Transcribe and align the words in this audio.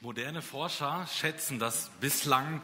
Moderne 0.00 0.42
Forscher 0.42 1.08
schätzen, 1.12 1.58
dass 1.58 1.90
bislang 2.00 2.62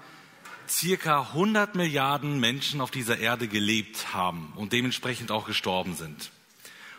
circa 0.68 1.22
100 1.22 1.74
Milliarden 1.74 2.38
Menschen 2.38 2.80
auf 2.80 2.92
dieser 2.92 3.18
Erde 3.18 3.48
gelebt 3.48 4.14
haben 4.14 4.52
und 4.54 4.72
dementsprechend 4.72 5.32
auch 5.32 5.44
gestorben 5.44 5.96
sind. 5.96 6.30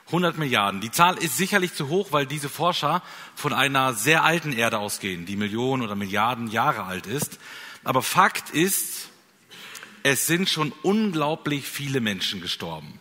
100 0.08 0.38
Milliarden. 0.38 0.82
Die 0.82 0.92
Zahl 0.92 1.18
ist 1.18 1.38
sicherlich 1.38 1.74
zu 1.74 1.88
hoch, 1.88 2.12
weil 2.12 2.26
diese 2.26 2.50
Forscher 2.50 3.02
von 3.34 3.54
einer 3.54 3.94
sehr 3.94 4.26
alten 4.26 4.52
Erde 4.52 4.80
ausgehen, 4.80 5.26
die 5.26 5.38
Millionen 5.38 5.84
oder 5.84 5.96
Milliarden 5.96 6.52
Jahre 6.52 6.84
alt 6.84 7.08
ist. 7.08 7.40
Aber 7.86 8.02
Fakt 8.02 8.50
ist, 8.50 9.08
es 10.04 10.28
sind 10.28 10.50
schon 10.50 10.74
unglaublich 10.84 11.66
viele 11.66 12.02
Menschen 12.02 12.42
gestorben. 12.42 13.00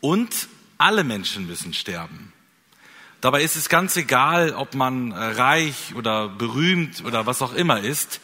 Und 0.00 0.48
alle 0.78 1.04
Menschen 1.04 1.46
müssen 1.46 1.74
sterben. 1.74 2.32
Dabei 3.24 3.42
ist 3.42 3.56
es 3.56 3.70
ganz 3.70 3.96
egal, 3.96 4.52
ob 4.52 4.74
man 4.74 5.10
reich 5.10 5.94
oder 5.94 6.28
berühmt 6.28 7.02
oder 7.06 7.24
was 7.24 7.40
auch 7.40 7.54
immer 7.54 7.80
ist. 7.80 8.20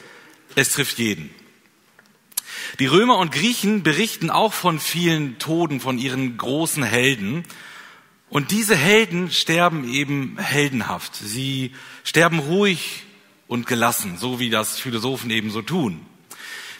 Es 0.57 0.73
trifft 0.73 0.99
jeden. 0.99 1.31
Die 2.81 2.85
Römer 2.85 3.17
und 3.17 3.33
Griechen 3.33 3.83
berichten 3.83 4.29
auch 4.29 4.53
von 4.53 4.79
vielen 4.79 5.39
Toden 5.39 5.81
von 5.81 5.97
ihren 5.97 6.37
großen 6.37 6.83
Helden. 6.83 7.47
Und 8.29 8.51
diese 8.51 8.77
Helden 8.77 9.31
sterben 9.31 9.91
eben 9.91 10.37
heldenhaft. 10.37 11.17
Sie 11.17 11.73
sterben 12.05 12.39
ruhig 12.39 13.05
und 13.49 13.67
gelassen, 13.67 14.19
so 14.19 14.39
wie 14.39 14.51
das 14.51 14.79
Philosophen 14.79 15.31
eben 15.31 15.51
so 15.51 15.63
tun. 15.63 16.05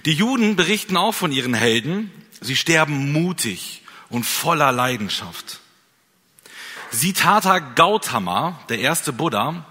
Die 0.05 0.13
Juden 0.13 0.57
berichten 0.57 0.99
auch 0.99 1.15
von 1.15 1.33
ihren 1.33 1.55
Helden. 1.55 2.11
Sie 2.43 2.57
sterben 2.57 3.13
mutig 3.13 3.81
und 4.11 4.27
voller 4.27 4.73
Leidenschaft. 4.73 5.61
Siddhartha 6.91 7.59
Gautama, 7.59 8.59
der 8.69 8.81
erste 8.81 9.13
Buddha, 9.13 9.65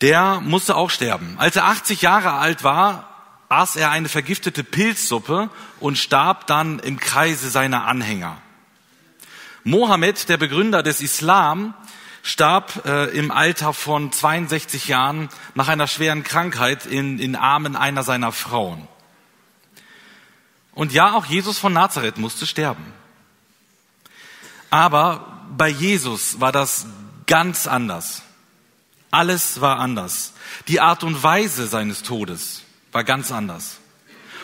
der 0.00 0.40
musste 0.40 0.76
auch 0.76 0.90
sterben. 0.90 1.36
Als 1.38 1.56
er 1.56 1.66
80 1.66 2.02
Jahre 2.02 2.32
alt 2.32 2.64
war, 2.64 3.08
aß 3.50 3.76
er 3.76 3.90
eine 3.90 4.08
vergiftete 4.08 4.64
Pilzsuppe 4.64 5.50
und 5.78 5.98
starb 5.98 6.46
dann 6.46 6.78
im 6.78 6.98
Kreise 6.98 7.50
seiner 7.50 7.84
Anhänger. 7.86 8.38
Mohammed, 9.64 10.28
der 10.28 10.38
Begründer 10.38 10.82
des 10.82 11.02
Islam, 11.02 11.74
starb 12.22 12.84
äh, 12.86 13.06
im 13.10 13.30
Alter 13.30 13.74
von 13.74 14.12
62 14.12 14.88
Jahren 14.88 15.28
nach 15.54 15.68
einer 15.68 15.86
schweren 15.86 16.22
Krankheit 16.22 16.86
in, 16.86 17.18
in 17.18 17.36
Armen 17.36 17.76
einer 17.76 18.02
seiner 18.02 18.32
Frauen. 18.32 18.88
Und 20.72 20.92
ja, 20.92 21.12
auch 21.12 21.26
Jesus 21.26 21.58
von 21.58 21.72
Nazareth 21.72 22.16
musste 22.16 22.46
sterben. 22.46 22.92
Aber 24.70 25.29
bei 25.56 25.68
Jesus 25.68 26.40
war 26.40 26.52
das 26.52 26.86
ganz 27.26 27.66
anders. 27.66 28.22
Alles 29.10 29.60
war 29.60 29.78
anders. 29.78 30.32
Die 30.68 30.80
Art 30.80 31.04
und 31.04 31.22
Weise 31.22 31.66
seines 31.66 32.02
Todes 32.02 32.62
war 32.92 33.04
ganz 33.04 33.32
anders. 33.32 33.78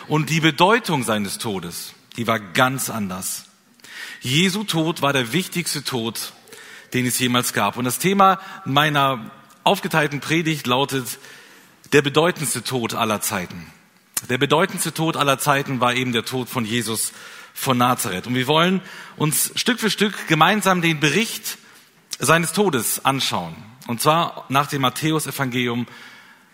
Und 0.07 0.29
die 0.29 0.39
Bedeutung 0.39 1.03
seines 1.03 1.37
Todes, 1.37 1.93
die 2.17 2.27
war 2.27 2.39
ganz 2.39 2.89
anders. 2.89 3.45
Jesu 4.21 4.63
Tod 4.63 5.01
war 5.01 5.13
der 5.13 5.33
wichtigste 5.33 5.83
Tod, 5.83 6.33
den 6.93 7.05
es 7.05 7.19
jemals 7.19 7.53
gab. 7.53 7.77
Und 7.77 7.85
das 7.85 7.99
Thema 7.99 8.39
meiner 8.65 9.31
aufgeteilten 9.63 10.21
Predigt 10.21 10.67
lautet 10.67 11.19
der 11.93 12.01
bedeutendste 12.01 12.63
Tod 12.63 12.93
aller 12.93 13.21
Zeiten. 13.21 13.71
Der 14.29 14.37
bedeutendste 14.37 14.93
Tod 14.93 15.15
aller 15.15 15.37
Zeiten 15.37 15.79
war 15.79 15.93
eben 15.93 16.11
der 16.11 16.25
Tod 16.25 16.49
von 16.49 16.65
Jesus 16.65 17.11
von 17.57 17.77
Nazareth. 17.77 18.27
Und 18.27 18.35
wir 18.35 18.47
wollen 18.47 18.81
uns 19.17 19.51
Stück 19.55 19.79
für 19.79 19.89
Stück 19.89 20.27
gemeinsam 20.27 20.81
den 20.81 20.99
Bericht 20.99 21.57
seines 22.19 22.53
Todes 22.53 23.03
anschauen. 23.03 23.55
Und 23.87 23.99
zwar 23.99 24.45
nach 24.49 24.67
dem 24.67 24.83
Matthäusevangelium 24.83 25.87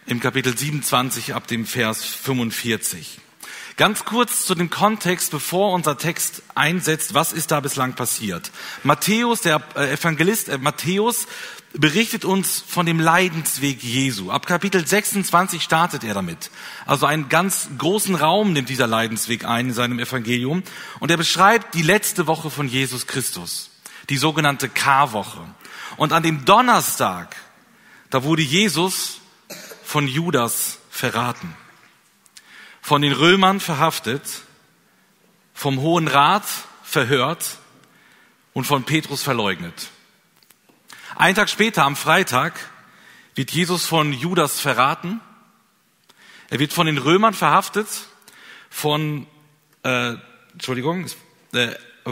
im 0.05 0.19
Kapitel 0.21 0.57
27 0.57 1.35
ab 1.35 1.45
dem 1.47 1.65
Vers 1.65 2.05
45. 2.05 3.19
Ganz 3.75 4.05
kurz 4.05 4.45
zu 4.45 4.53
dem 4.53 4.69
Kontext, 4.69 5.31
bevor 5.31 5.73
unser 5.73 5.97
Text 5.97 6.43
einsetzt, 6.53 7.15
was 7.15 7.33
ist 7.33 7.49
da 7.49 7.59
bislang 7.59 7.93
passiert? 7.93 8.51
Matthäus, 8.83 9.41
der 9.41 9.63
äh, 9.75 9.93
Evangelist 9.93 10.47
äh, 10.49 10.59
Matthäus, 10.59 11.25
berichtet 11.73 12.23
uns 12.23 12.63
von 12.67 12.85
dem 12.85 12.99
Leidensweg 12.99 13.81
Jesu. 13.81 14.29
Ab 14.29 14.45
Kapitel 14.45 14.85
26 14.85 15.63
startet 15.63 16.03
er 16.03 16.13
damit. 16.13 16.51
Also 16.85 17.07
einen 17.07 17.29
ganz 17.29 17.67
großen 17.79 18.13
Raum 18.13 18.53
nimmt 18.53 18.69
dieser 18.69 18.85
Leidensweg 18.85 19.45
ein 19.45 19.69
in 19.69 19.73
seinem 19.73 19.97
Evangelium. 19.97 20.61
Und 20.99 21.09
er 21.09 21.17
beschreibt 21.17 21.73
die 21.73 21.81
letzte 21.81 22.27
Woche 22.27 22.51
von 22.51 22.67
Jesus 22.67 23.07
Christus, 23.07 23.71
die 24.09 24.17
sogenannte 24.17 24.69
Karwoche. 24.69 25.41
Und 25.97 26.13
an 26.13 26.21
dem 26.21 26.45
Donnerstag, 26.45 27.35
da 28.11 28.23
wurde 28.23 28.43
Jesus 28.43 29.17
von 29.83 30.07
Judas 30.07 30.77
verraten 30.91 31.55
von 32.83 33.01
den 33.01 33.13
Römern 33.13 33.61
verhaftet, 33.61 34.21
vom 35.53 35.79
Hohen 35.79 36.09
Rat 36.09 36.43
verhört 36.83 37.57
und 38.51 38.65
von 38.65 38.83
Petrus 38.83 39.23
verleugnet. 39.23 39.87
Ein 41.15 41.33
Tag 41.33 41.49
später, 41.49 41.85
am 41.85 41.95
Freitag, 41.95 42.59
wird 43.35 43.51
Jesus 43.51 43.85
von 43.85 44.11
Judas 44.11 44.59
verraten. 44.59 45.21
Er 46.49 46.59
wird 46.59 46.73
von 46.73 46.85
den 46.85 46.97
Römern 46.97 47.33
verhaftet, 47.33 47.87
von, 48.69 49.27
äh, 49.83 50.15
Entschuldigung, 50.51 51.05
äh, 51.53 51.69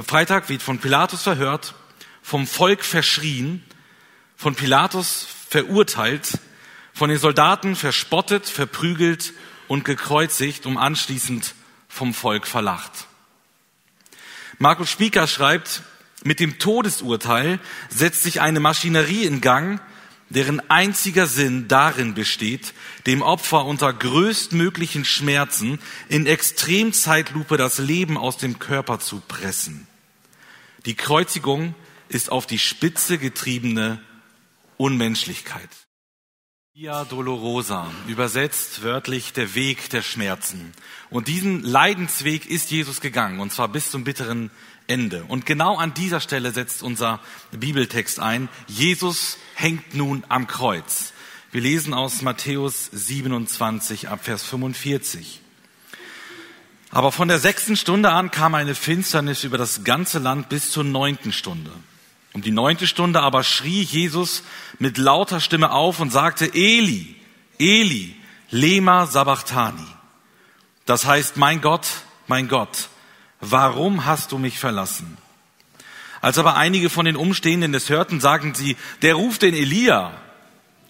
Freitag 0.07 0.47
wird 0.47 0.61
von 0.61 0.79
Pilatus 0.79 1.23
verhört, 1.23 1.75
vom 2.21 2.47
Volk 2.47 2.85
verschrien, 2.85 3.61
von 4.37 4.55
Pilatus 4.55 5.27
verurteilt, 5.49 6.39
von 6.93 7.09
den 7.09 7.19
Soldaten 7.19 7.75
verspottet, 7.75 8.47
verprügelt 8.47 9.33
und 9.71 9.85
gekreuzigt, 9.85 10.65
um 10.65 10.75
anschließend 10.75 11.55
vom 11.87 12.13
Volk 12.13 12.45
verlacht. 12.45 12.91
Markus 14.59 14.89
Spieker 14.89 15.27
schreibt, 15.27 15.83
mit 16.25 16.41
dem 16.41 16.59
Todesurteil 16.59 17.57
setzt 17.87 18.21
sich 18.21 18.41
eine 18.41 18.59
Maschinerie 18.59 19.23
in 19.23 19.39
Gang, 19.39 19.79
deren 20.27 20.59
einziger 20.69 21.25
Sinn 21.25 21.69
darin 21.69 22.15
besteht, 22.15 22.73
dem 23.05 23.21
Opfer 23.21 23.63
unter 23.63 23.93
größtmöglichen 23.93 25.05
Schmerzen 25.05 25.79
in 26.09 26.25
Extremzeitlupe 26.25 27.55
das 27.55 27.77
Leben 27.77 28.17
aus 28.17 28.35
dem 28.35 28.59
Körper 28.59 28.99
zu 28.99 29.21
pressen. 29.25 29.87
Die 30.85 30.95
Kreuzigung 30.95 31.75
ist 32.09 32.29
auf 32.29 32.45
die 32.45 32.59
Spitze 32.59 33.17
getriebene 33.17 34.03
Unmenschlichkeit. 34.75 35.69
Via 36.81 37.05
Dolorosa, 37.05 37.91
übersetzt 38.07 38.81
wörtlich 38.81 39.33
der 39.33 39.53
Weg 39.53 39.91
der 39.91 40.01
Schmerzen. 40.01 40.73
Und 41.11 41.27
diesen 41.27 41.61
Leidensweg 41.61 42.49
ist 42.49 42.71
Jesus 42.71 43.01
gegangen, 43.01 43.39
und 43.39 43.53
zwar 43.53 43.67
bis 43.67 43.91
zum 43.91 44.03
bitteren 44.03 44.49
Ende. 44.87 45.23
Und 45.27 45.45
genau 45.45 45.77
an 45.77 45.93
dieser 45.93 46.19
Stelle 46.19 46.49
setzt 46.49 46.81
unser 46.81 47.19
Bibeltext 47.51 48.19
ein. 48.19 48.49
Jesus 48.65 49.37
hängt 49.53 49.93
nun 49.93 50.23
am 50.27 50.47
Kreuz. 50.47 51.13
Wir 51.51 51.61
lesen 51.61 51.93
aus 51.93 52.23
Matthäus 52.23 52.89
27 52.91 54.09
ab 54.09 54.23
Vers 54.23 54.41
45. 54.41 55.39
Aber 56.89 57.11
von 57.11 57.27
der 57.27 57.37
sechsten 57.37 57.77
Stunde 57.77 58.09
an 58.09 58.31
kam 58.31 58.55
eine 58.55 58.73
Finsternis 58.73 59.43
über 59.43 59.59
das 59.59 59.83
ganze 59.83 60.17
Land 60.17 60.49
bis 60.49 60.71
zur 60.71 60.83
neunten 60.83 61.31
Stunde. 61.31 61.69
Um 62.33 62.41
die 62.41 62.51
neunte 62.51 62.87
Stunde 62.87 63.21
aber 63.21 63.43
schrie 63.43 63.81
Jesus 63.81 64.43
mit 64.79 64.97
lauter 64.97 65.39
Stimme 65.39 65.71
auf 65.71 65.99
und 65.99 66.11
sagte, 66.11 66.53
Eli, 66.53 67.15
Eli, 67.59 68.15
lema 68.49 69.05
sabachthani. 69.05 69.87
Das 70.85 71.05
heißt, 71.05 71.37
mein 71.37 71.61
Gott, 71.61 71.87
mein 72.27 72.47
Gott, 72.47 72.89
warum 73.39 74.05
hast 74.05 74.31
du 74.31 74.37
mich 74.37 74.59
verlassen? 74.59 75.17
Als 76.21 76.37
aber 76.37 76.55
einige 76.55 76.89
von 76.89 77.05
den 77.05 77.15
Umstehenden 77.15 77.73
es 77.73 77.89
hörten, 77.89 78.19
sagten 78.21 78.53
sie, 78.53 78.77
der 79.01 79.15
ruft 79.15 79.41
den 79.41 79.55
Elia. 79.55 80.11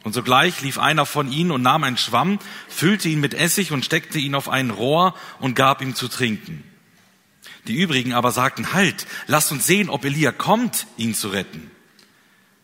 Und 0.04 0.14
sogleich 0.14 0.62
lief 0.62 0.78
einer 0.78 1.06
von 1.06 1.32
ihnen 1.32 1.52
und 1.52 1.62
nahm 1.62 1.84
einen 1.84 1.98
Schwamm, 1.98 2.40
füllte 2.68 3.08
ihn 3.08 3.20
mit 3.20 3.34
Essig 3.34 3.72
und 3.72 3.86
steckte 3.86 4.20
ihn 4.20 4.36
auf 4.36 4.50
ein 4.50 4.72
Rohr 4.72 5.16
und 5.40 5.56
gab 5.56 5.82
ihm 5.82 5.96
zu 5.96 6.08
trinken. 6.08 6.64
Die 7.68 7.76
übrigen 7.76 8.14
aber 8.14 8.32
sagten, 8.32 8.74
halt, 8.74 9.06
lasst 9.28 9.52
uns 9.52 9.68
sehen, 9.68 9.90
ob 9.90 10.06
Elia 10.06 10.32
kommt, 10.32 10.88
ihn 10.98 11.14
zu 11.14 11.30
retten. 11.30 11.70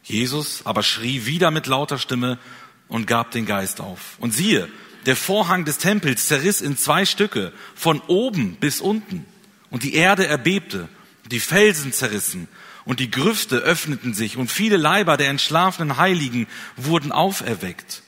Jesus 0.03 0.65
aber 0.65 0.83
schrie 0.83 1.25
wieder 1.25 1.51
mit 1.51 1.67
lauter 1.67 1.99
Stimme 1.99 2.39
und 2.87 3.07
gab 3.07 3.31
den 3.31 3.45
Geist 3.45 3.81
auf. 3.81 4.17
Und 4.19 4.33
siehe, 4.33 4.69
der 5.05 5.15
Vorhang 5.15 5.65
des 5.65 5.77
Tempels 5.77 6.27
zerriss 6.27 6.61
in 6.61 6.77
zwei 6.77 7.05
Stücke, 7.05 7.53
von 7.75 8.01
oben 8.07 8.55
bis 8.55 8.81
unten. 8.81 9.25
Und 9.69 9.83
die 9.83 9.93
Erde 9.93 10.25
erbebte, 10.27 10.87
die 11.31 11.39
Felsen 11.39 11.91
zerrissen 11.91 12.47
und 12.85 12.99
die 12.99 13.11
Grüfte 13.11 13.57
öffneten 13.57 14.13
sich 14.13 14.37
und 14.37 14.49
viele 14.49 14.77
Leiber 14.77 15.17
der 15.17 15.29
entschlafenen 15.29 15.97
Heiligen 15.97 16.47
wurden 16.77 17.11
auferweckt. 17.11 18.01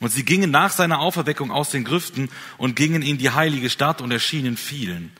Und 0.00 0.12
sie 0.12 0.24
gingen 0.24 0.50
nach 0.50 0.72
seiner 0.72 1.00
Auferweckung 1.00 1.50
aus 1.50 1.70
den 1.70 1.84
Grüften 1.84 2.28
und 2.58 2.76
gingen 2.76 3.00
in 3.00 3.16
die 3.16 3.30
heilige 3.30 3.70
Stadt 3.70 4.02
und 4.02 4.10
erschienen 4.10 4.58
vielen. 4.58 5.10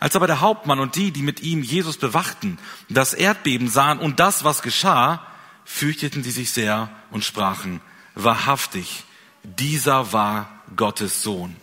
Als 0.00 0.14
aber 0.14 0.26
der 0.26 0.40
Hauptmann 0.40 0.78
und 0.78 0.94
die, 0.94 1.10
die 1.10 1.22
mit 1.22 1.40
ihm 1.40 1.62
Jesus 1.62 1.96
bewachten, 1.96 2.58
das 2.88 3.14
Erdbeben 3.14 3.68
sahen 3.68 3.98
und 3.98 4.20
das, 4.20 4.44
was 4.44 4.62
geschah, 4.62 5.26
fürchteten 5.64 6.22
sie 6.22 6.30
sich 6.30 6.52
sehr 6.52 6.88
und 7.10 7.24
sprachen, 7.24 7.80
wahrhaftig, 8.14 9.04
dieser 9.42 10.12
war 10.12 10.48
Gottes 10.76 11.22
Sohn. 11.22 11.56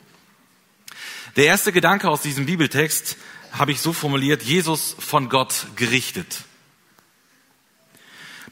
Der 1.36 1.46
erste 1.46 1.72
Gedanke 1.72 2.10
aus 2.10 2.22
diesem 2.22 2.46
Bibeltext 2.46 3.18
habe 3.52 3.72
ich 3.72 3.82
so 3.82 3.94
formuliert, 3.94 4.44
Jesus 4.44 4.96
von 5.00 5.30
Gott 5.30 5.68
gerichtet. 5.76 6.44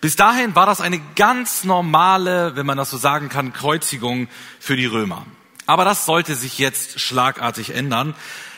Bis 0.02 0.16
dahin 0.18 0.54
war 0.56 0.66
das 0.66 0.82
eine 0.82 1.00
ganz 1.16 1.64
normale, 1.64 2.56
wenn 2.56 2.66
man 2.66 2.78
das 2.78 2.90
so 2.90 2.98
sagen 2.98 3.30
kann, 3.30 3.54
Kreuzigung 3.54 4.28
für 4.60 4.76
die 4.76 4.86
Römer. 4.86 5.26
Aber 5.66 5.86
das 5.86 6.06
sollte 6.06 6.36
sich 6.36 6.58
jetzt 6.60 7.00
schlagartig 7.00 7.74
ändern. 7.74 8.14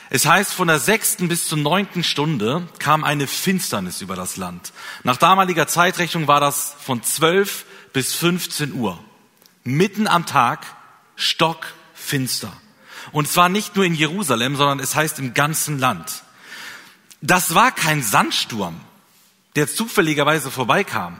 Es 0.09 0.25
heißt, 0.25 0.53
von 0.53 0.67
der 0.67 0.79
sechsten 0.79 1.27
bis 1.27 1.47
zur 1.47 1.57
neunten 1.57 2.03
Stunde 2.03 2.67
kam 2.79 3.03
eine 3.03 3.27
Finsternis 3.27 4.01
über 4.01 4.15
das 4.15 4.37
Land. 4.37 4.71
Nach 5.03 5.17
damaliger 5.17 5.67
Zeitrechnung 5.67 6.27
war 6.27 6.39
das 6.39 6.75
von 6.79 7.03
zwölf 7.03 7.65
bis 7.91 8.13
15 8.13 8.73
Uhr. 8.73 9.03
Mitten 9.63 10.07
am 10.07 10.25
Tag, 10.25 10.65
stockfinster. 11.15 12.53
Und 13.11 13.27
zwar 13.27 13.49
nicht 13.49 13.75
nur 13.75 13.85
in 13.85 13.95
Jerusalem, 13.95 14.55
sondern 14.55 14.79
es 14.79 14.95
heißt 14.95 15.19
im 15.19 15.33
ganzen 15.33 15.79
Land. 15.79 16.23
Das 17.21 17.55
war 17.55 17.71
kein 17.71 18.03
Sandsturm, 18.03 18.79
der 19.55 19.67
zufälligerweise 19.67 20.51
vorbeikam. 20.51 21.19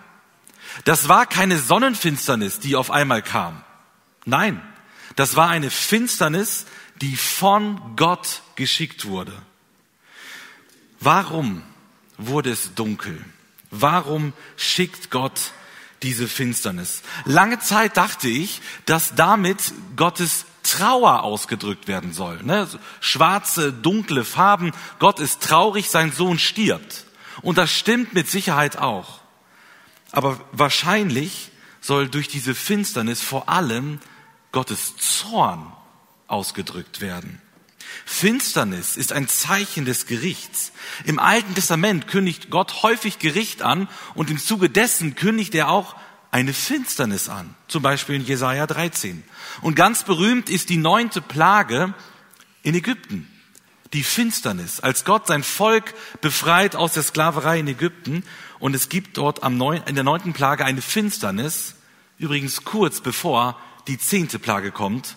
Das 0.84 1.08
war 1.08 1.26
keine 1.26 1.58
Sonnenfinsternis, 1.58 2.60
die 2.60 2.76
auf 2.76 2.92
einmal 2.92 3.22
kam. 3.22 3.64
Nein, 4.26 4.62
das 5.16 5.36
war 5.36 5.48
eine 5.48 5.72
Finsternis, 5.72 6.66
die 7.02 7.16
von 7.16 7.96
Gott 7.96 8.42
geschickt 8.56 9.06
wurde. 9.06 9.34
Warum 11.00 11.62
wurde 12.18 12.52
es 12.52 12.74
dunkel? 12.74 13.24
Warum 13.72 14.34
schickt 14.56 15.12
Gott 15.12 15.52
diese 16.04 16.28
Finsternis? 16.28 17.02
Lange 17.26 17.60
Zeit 17.60 17.98
dachte 17.98 18.28
ich, 18.28 18.62
dass 18.86 19.16
damit 19.16 19.74
Gottes 19.96 20.46
Trauer 20.64 21.24
ausgedrückt 21.24 21.88
werden 21.88 22.14
soll. 22.14 22.42
Ne? 22.44 22.68
Schwarze, 23.00 23.72
dunkle 23.72 24.24
Farben. 24.24 24.72
Gott 25.00 25.20
ist 25.20 25.42
traurig, 25.42 25.90
sein 25.90 26.12
Sohn 26.12 26.40
stirbt. 26.40 27.06
Und 27.42 27.58
das 27.58 27.72
stimmt 27.72 28.14
mit 28.14 28.30
Sicherheit 28.30 28.78
auch. 28.78 29.20
Aber 30.12 30.40
wahrscheinlich 30.52 31.52
soll 31.82 32.10
durch 32.10 32.30
diese 32.30 32.56
Finsternis 32.56 33.22
vor 33.22 33.50
allem 33.50 34.00
Gottes 34.52 34.96
Zorn 34.98 35.72
ausgedrückt 36.28 37.02
werden. 37.02 37.42
Finsternis 38.06 38.98
ist 38.98 39.14
ein 39.14 39.28
Zeichen 39.28 39.86
des 39.86 40.06
Gerichts. 40.06 40.72
Im 41.06 41.20
Alten 41.20 41.56
Testament 41.56 42.08
kündigt 42.08 42.50
Gott 42.50 42.84
häufig 42.84 43.20
Gericht 43.20 43.62
an 43.62 43.88
und 44.16 44.30
im 44.30 44.38
Zuge 44.38 44.70
dessen 44.70 45.16
kündigt 45.16 45.56
er 45.56 45.70
auch 45.70 45.96
eine 46.32 46.54
Finsternis 46.54 47.30
an. 47.30 47.56
Zum 47.68 47.82
Beispiel 47.82 48.16
in 48.16 48.26
Jesaja 48.26 48.68
13. 48.68 49.24
Und 49.62 49.76
ganz 49.76 50.04
berühmt 50.04 50.50
ist 50.50 50.70
die 50.70 50.78
neunte 50.78 51.22
Plage 51.22 51.94
in 52.64 52.76
Ägypten. 52.76 53.32
Die 53.94 54.04
Finsternis, 54.04 54.82
als 54.82 55.06
Gott 55.06 55.28
sein 55.28 55.44
Volk 55.44 55.94
befreit 56.20 56.76
aus 56.76 56.94
der 56.94 57.04
Sklaverei 57.04 57.60
in 57.60 57.68
Ägypten. 57.68 58.24
Und 58.60 58.76
es 58.76 58.90
gibt 58.90 59.18
dort 59.18 59.40
in 59.40 59.96
der 59.96 60.04
neunten 60.04 60.34
Plage 60.34 60.66
eine 60.66 60.82
Finsternis, 60.82 61.76
übrigens 62.18 62.66
kurz 62.66 63.00
bevor 63.00 63.60
die 63.88 63.98
zehnte 63.98 64.40
Plage 64.40 64.72
kommt 64.72 65.16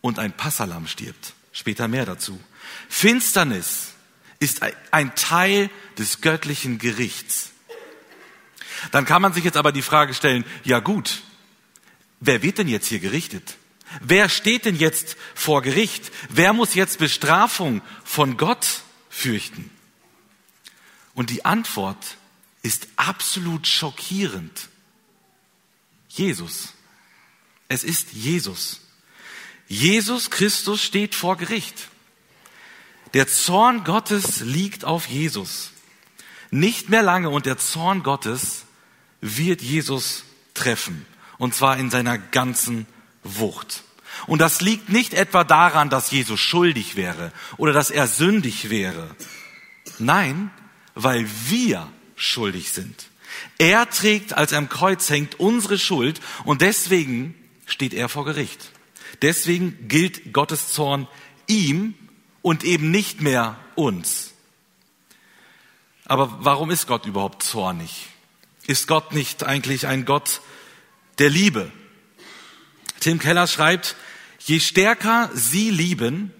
und 0.00 0.18
ein 0.18 0.36
Passalam 0.36 0.86
stirbt. 0.86 1.34
Später 1.52 1.88
mehr 1.88 2.06
dazu. 2.06 2.38
Finsternis 2.88 3.94
ist 4.38 4.60
ein 4.90 5.14
Teil 5.14 5.70
des 5.98 6.20
göttlichen 6.20 6.78
Gerichts. 6.78 7.52
Dann 8.90 9.06
kann 9.06 9.22
man 9.22 9.32
sich 9.32 9.44
jetzt 9.44 9.56
aber 9.56 9.72
die 9.72 9.82
Frage 9.82 10.14
stellen, 10.14 10.44
ja 10.64 10.80
gut, 10.80 11.22
wer 12.20 12.42
wird 12.42 12.58
denn 12.58 12.68
jetzt 12.68 12.88
hier 12.88 12.98
gerichtet? 12.98 13.56
Wer 14.00 14.28
steht 14.28 14.64
denn 14.64 14.76
jetzt 14.76 15.16
vor 15.34 15.62
Gericht? 15.62 16.10
Wer 16.28 16.52
muss 16.52 16.74
jetzt 16.74 16.98
Bestrafung 16.98 17.82
von 18.04 18.36
Gott 18.36 18.82
fürchten? 19.08 19.70
Und 21.14 21.30
die 21.30 21.44
Antwort 21.44 22.18
ist 22.62 22.88
absolut 22.96 23.66
schockierend. 23.66 24.68
Jesus. 26.08 26.74
Es 27.68 27.84
ist 27.84 28.12
Jesus. 28.12 28.80
Jesus 29.68 30.30
Christus 30.30 30.82
steht 30.82 31.14
vor 31.14 31.36
Gericht. 31.36 31.88
Der 33.14 33.26
Zorn 33.26 33.84
Gottes 33.84 34.40
liegt 34.40 34.84
auf 34.84 35.06
Jesus. 35.06 35.70
Nicht 36.50 36.88
mehr 36.88 37.02
lange 37.02 37.30
und 37.30 37.46
der 37.46 37.58
Zorn 37.58 38.02
Gottes 38.02 38.64
wird 39.20 39.62
Jesus 39.62 40.24
treffen. 40.54 41.06
Und 41.38 41.54
zwar 41.54 41.76
in 41.76 41.90
seiner 41.90 42.18
ganzen 42.18 42.86
Wucht. 43.22 43.82
Und 44.26 44.40
das 44.40 44.60
liegt 44.60 44.88
nicht 44.88 45.12
etwa 45.14 45.44
daran, 45.44 45.90
dass 45.90 46.10
Jesus 46.10 46.40
schuldig 46.40 46.96
wäre 46.96 47.32
oder 47.56 47.72
dass 47.72 47.90
er 47.90 48.06
sündig 48.06 48.70
wäre. 48.70 49.14
Nein, 49.98 50.50
weil 50.94 51.28
wir 51.48 51.88
schuldig 52.14 52.72
sind. 52.72 53.06
Er 53.58 53.88
trägt, 53.90 54.32
als 54.32 54.52
er 54.52 54.58
am 54.58 54.68
Kreuz 54.68 55.10
hängt, 55.10 55.38
unsere 55.38 55.78
Schuld 55.78 56.20
und 56.44 56.62
deswegen 56.62 57.34
steht 57.66 57.92
er 57.92 58.08
vor 58.08 58.24
Gericht. 58.24 58.70
Deswegen 59.22 59.88
gilt 59.88 60.32
Gottes 60.32 60.72
Zorn 60.72 61.08
ihm 61.46 61.94
und 62.42 62.64
eben 62.64 62.90
nicht 62.90 63.20
mehr 63.20 63.58
uns. 63.74 64.32
Aber 66.04 66.38
warum 66.40 66.70
ist 66.70 66.86
Gott 66.86 67.06
überhaupt 67.06 67.42
zornig? 67.42 68.06
Ist 68.66 68.86
Gott 68.86 69.12
nicht 69.12 69.44
eigentlich 69.44 69.86
ein 69.86 70.04
Gott 70.04 70.40
der 71.18 71.30
Liebe? 71.30 71.72
Tim 73.00 73.18
Keller 73.18 73.46
schreibt, 73.46 73.96
je 74.40 74.60
stärker 74.60 75.30
sie 75.34 75.70
lieben, 75.70 76.32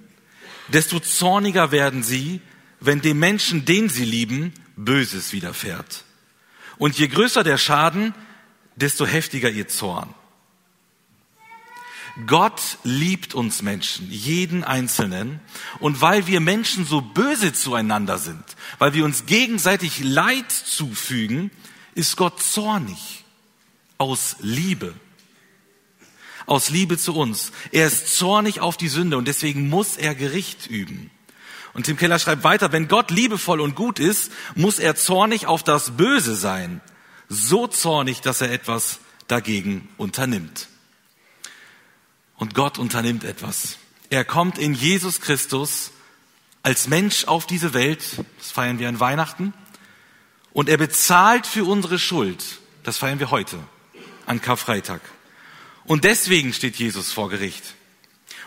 desto 0.68 1.00
zorniger 1.00 1.70
werden 1.72 2.02
sie, 2.02 2.40
wenn 2.80 3.00
dem 3.00 3.18
Menschen, 3.18 3.64
den 3.64 3.88
sie 3.88 4.04
lieben, 4.04 4.52
Böses 4.76 5.32
widerfährt. 5.32 6.04
Und 6.78 6.98
je 6.98 7.08
größer 7.08 7.42
der 7.42 7.58
Schaden, 7.58 8.14
desto 8.76 9.06
heftiger 9.06 9.50
ihr 9.50 9.68
Zorn. 9.68 10.14
Gott 12.24 12.78
liebt 12.82 13.34
uns 13.34 13.60
Menschen, 13.60 14.10
jeden 14.10 14.64
Einzelnen. 14.64 15.40
Und 15.80 16.00
weil 16.00 16.26
wir 16.26 16.40
Menschen 16.40 16.86
so 16.86 17.02
böse 17.02 17.52
zueinander 17.52 18.18
sind, 18.18 18.42
weil 18.78 18.94
wir 18.94 19.04
uns 19.04 19.26
gegenseitig 19.26 20.02
Leid 20.02 20.50
zufügen, 20.50 21.50
ist 21.94 22.16
Gott 22.16 22.42
zornig 22.42 23.24
aus 23.98 24.36
Liebe. 24.40 24.94
Aus 26.46 26.70
Liebe 26.70 26.96
zu 26.96 27.14
uns. 27.14 27.52
Er 27.72 27.86
ist 27.86 28.16
zornig 28.16 28.60
auf 28.60 28.76
die 28.76 28.88
Sünde 28.88 29.18
und 29.18 29.28
deswegen 29.28 29.68
muss 29.68 29.96
er 29.96 30.14
Gericht 30.14 30.68
üben. 30.68 31.10
Und 31.74 31.84
Tim 31.84 31.98
Keller 31.98 32.18
schreibt 32.18 32.44
weiter, 32.44 32.72
wenn 32.72 32.88
Gott 32.88 33.10
liebevoll 33.10 33.60
und 33.60 33.74
gut 33.74 33.98
ist, 33.98 34.32
muss 34.54 34.78
er 34.78 34.96
zornig 34.96 35.46
auf 35.46 35.62
das 35.62 35.98
Böse 35.98 36.34
sein. 36.34 36.80
So 37.28 37.66
zornig, 37.66 38.22
dass 38.22 38.40
er 38.40 38.50
etwas 38.50 39.00
dagegen 39.28 39.88
unternimmt. 39.98 40.68
Und 42.36 42.54
Gott 42.54 42.78
unternimmt 42.78 43.24
etwas. 43.24 43.78
Er 44.10 44.24
kommt 44.24 44.58
in 44.58 44.74
Jesus 44.74 45.20
Christus 45.20 45.90
als 46.62 46.88
Mensch 46.88 47.24
auf 47.24 47.46
diese 47.46 47.74
Welt, 47.74 48.02
das 48.38 48.50
feiern 48.50 48.78
wir 48.78 48.88
an 48.88 49.00
Weihnachten, 49.00 49.54
und 50.52 50.68
er 50.68 50.78
bezahlt 50.78 51.46
für 51.46 51.64
unsere 51.64 51.98
Schuld, 51.98 52.42
das 52.82 52.98
feiern 52.98 53.18
wir 53.20 53.30
heute, 53.30 53.58
an 54.26 54.40
Karfreitag. 54.40 55.00
Und 55.84 56.04
deswegen 56.04 56.52
steht 56.52 56.76
Jesus 56.76 57.12
vor 57.12 57.28
Gericht. 57.28 57.62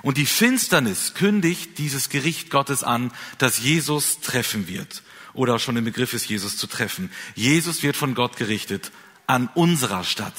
Und 0.01 0.17
die 0.17 0.25
Finsternis 0.25 1.13
kündigt 1.13 1.77
dieses 1.77 2.09
Gericht 2.09 2.49
Gottes 2.49 2.83
an, 2.83 3.11
das 3.37 3.59
Jesus 3.59 4.19
treffen 4.21 4.67
wird. 4.67 5.03
Oder 5.33 5.59
schon 5.59 5.77
im 5.77 5.85
Begriff 5.85 6.13
ist, 6.13 6.27
Jesus 6.27 6.57
zu 6.57 6.67
treffen. 6.67 7.11
Jesus 7.35 7.83
wird 7.83 7.95
von 7.95 8.15
Gott 8.15 8.37
gerichtet 8.37 8.91
an 9.27 9.49
unserer 9.53 10.03
Stadt. 10.03 10.33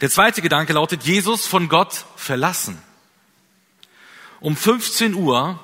Der 0.00 0.10
zweite 0.10 0.42
Gedanke 0.42 0.72
lautet, 0.72 1.02
Jesus 1.04 1.46
von 1.46 1.68
Gott 1.68 2.04
verlassen. 2.16 2.78
Um 4.40 4.56
15 4.56 5.14
Uhr 5.14 5.60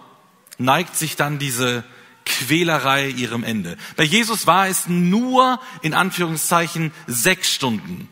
neigt 0.59 0.97
sich 0.97 1.17
dann 1.17 1.39
diese 1.39 1.85
Quälerei 2.25 3.09
ihrem 3.09 3.43
Ende. 3.43 3.77
Bei 3.97 4.05
Jesus 4.05 4.47
war 4.47 4.69
es 4.69 4.87
nur 4.87 5.61
in 5.83 5.95
Anführungszeichen 5.95 6.93
sechs 7.07 7.53
Stunden. 7.53 8.09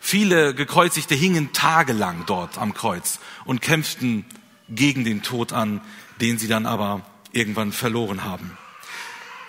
Viele 0.00 0.54
Gekreuzigte 0.54 1.14
hingen 1.14 1.52
tagelang 1.52 2.24
dort 2.26 2.56
am 2.56 2.72
Kreuz 2.72 3.18
und 3.44 3.60
kämpften 3.60 4.24
gegen 4.68 5.04
den 5.04 5.22
Tod 5.22 5.52
an, 5.52 5.80
den 6.20 6.38
sie 6.38 6.48
dann 6.48 6.66
aber 6.66 7.02
irgendwann 7.32 7.72
verloren 7.72 8.24
haben. 8.24 8.56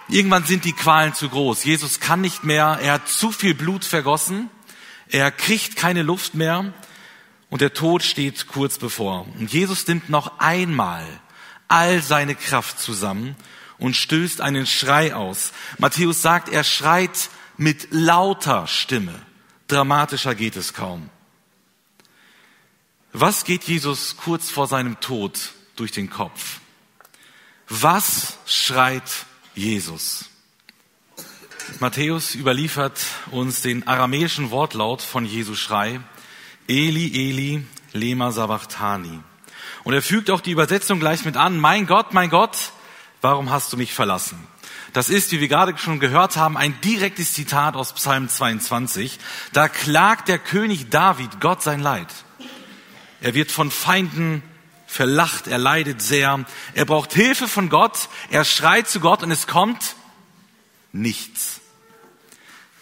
Irgendwann 0.10 0.44
sind 0.44 0.66
die 0.66 0.74
Qualen 0.74 1.14
zu 1.14 1.30
groß. 1.30 1.64
Jesus 1.64 2.00
kann 2.00 2.22
nicht 2.22 2.44
mehr, 2.44 2.80
er 2.82 2.94
hat 2.94 3.08
zu 3.08 3.32
viel 3.32 3.54
Blut 3.54 3.86
vergossen 3.86 4.50
er 5.10 5.32
kriegt 5.32 5.75
keine 5.75 6.04
Luft 6.04 6.36
mehr 6.36 6.72
und 7.50 7.62
der 7.62 7.74
Tod 7.74 8.04
steht 8.04 8.48
kurz 8.48 8.78
bevor. 8.78 9.28
Und 9.39 9.51
Jesus 9.51 9.88
nimmt 9.88 10.10
noch 10.10 10.39
einmal 10.39 11.06
all 11.68 12.01
seine 12.01 12.36
Kraft 12.36 12.80
zusammen 12.80 13.36
und 13.80 13.96
stößt 13.96 14.42
einen 14.42 14.68
Schrei 14.68 15.16
aus. 15.16 15.51
Matthäus 15.78 16.22
sagt, 16.22 16.50
er 16.50 16.63
schreit 16.63 17.30
mit 17.58 17.88
lauter 17.92 18.68
Stimme. 18.68 19.13
Dramatischer 19.68 20.36
geht 20.36 20.56
es 20.56 20.74
kaum. 20.74 21.10
Was 23.12 23.44
geht 23.44 23.63
Jesus 23.63 24.18
kurz 24.18 24.50
vor 24.51 24.68
seinem 24.68 25.00
Tod 25.00 25.54
durch 25.75 25.92
den 25.92 26.10
Kopf? 26.10 26.60
Was 27.68 28.38
schreit 28.46 29.25
Jesus? 29.56 30.25
Matthäus 31.80 32.36
überliefert 32.36 33.00
uns 33.32 33.62
den 33.62 33.88
aramäischen 33.88 34.51
Wortlaut 34.51 35.01
von 35.01 35.25
Jesu 35.25 35.56
Schrei. 35.56 36.01
Eli, 36.68 37.30
Eli, 37.30 37.66
lema 37.94 38.32
sabachthani. 38.32 39.20
Und 39.84 39.94
er 39.94 40.01
fügt 40.01 40.30
auch 40.30 40.42
die 40.42 40.51
Übersetzung 40.51 41.00
gleich 41.00 41.25
mit 41.25 41.38
an. 41.38 41.58
Mein 41.58 41.88
Gott, 41.88 42.13
mein 42.13 42.30
Gott, 42.30 42.72
warum 43.22 43.50
hast 43.50 43.72
du 43.74 43.78
mich 43.78 43.94
verlassen? 43.94 44.38
Das 44.94 45.10
ist, 45.10 45.32
wie 45.32 45.39
wir 45.39 45.48
gerade 45.48 45.78
schon 45.78 46.00
gehört 46.00 46.36
haben, 46.36 46.58
ein 46.58 46.80
direktes 46.82 47.34
Zitat 47.34 47.75
aus 47.75 47.94
Psalm 47.94 48.28
22. 48.28 49.20
Da 49.54 49.68
klagt 49.68 50.28
der 50.28 50.39
König 50.39 50.89
David 50.89 51.39
Gott 51.39 51.62
sein 51.62 51.80
Leid. 51.80 52.08
Er 53.22 53.34
wird 53.34 53.51
von 53.51 53.70
Feinden 53.70 54.42
verlacht, 54.88 55.48
er 55.48 55.60
leidet 55.60 56.01
sehr. 56.01 56.44
Er 56.74 56.86
braucht 56.86 57.13
Hilfe 57.13 57.48
von 57.48 57.70
Gott, 57.70 58.10
er 58.32 58.44
schreit 58.44 58.89
zu 58.89 59.00
Gott 59.00 59.22
und 59.24 59.32
es 59.32 59.46
kommt 59.46 59.96
nichts. 60.91 61.62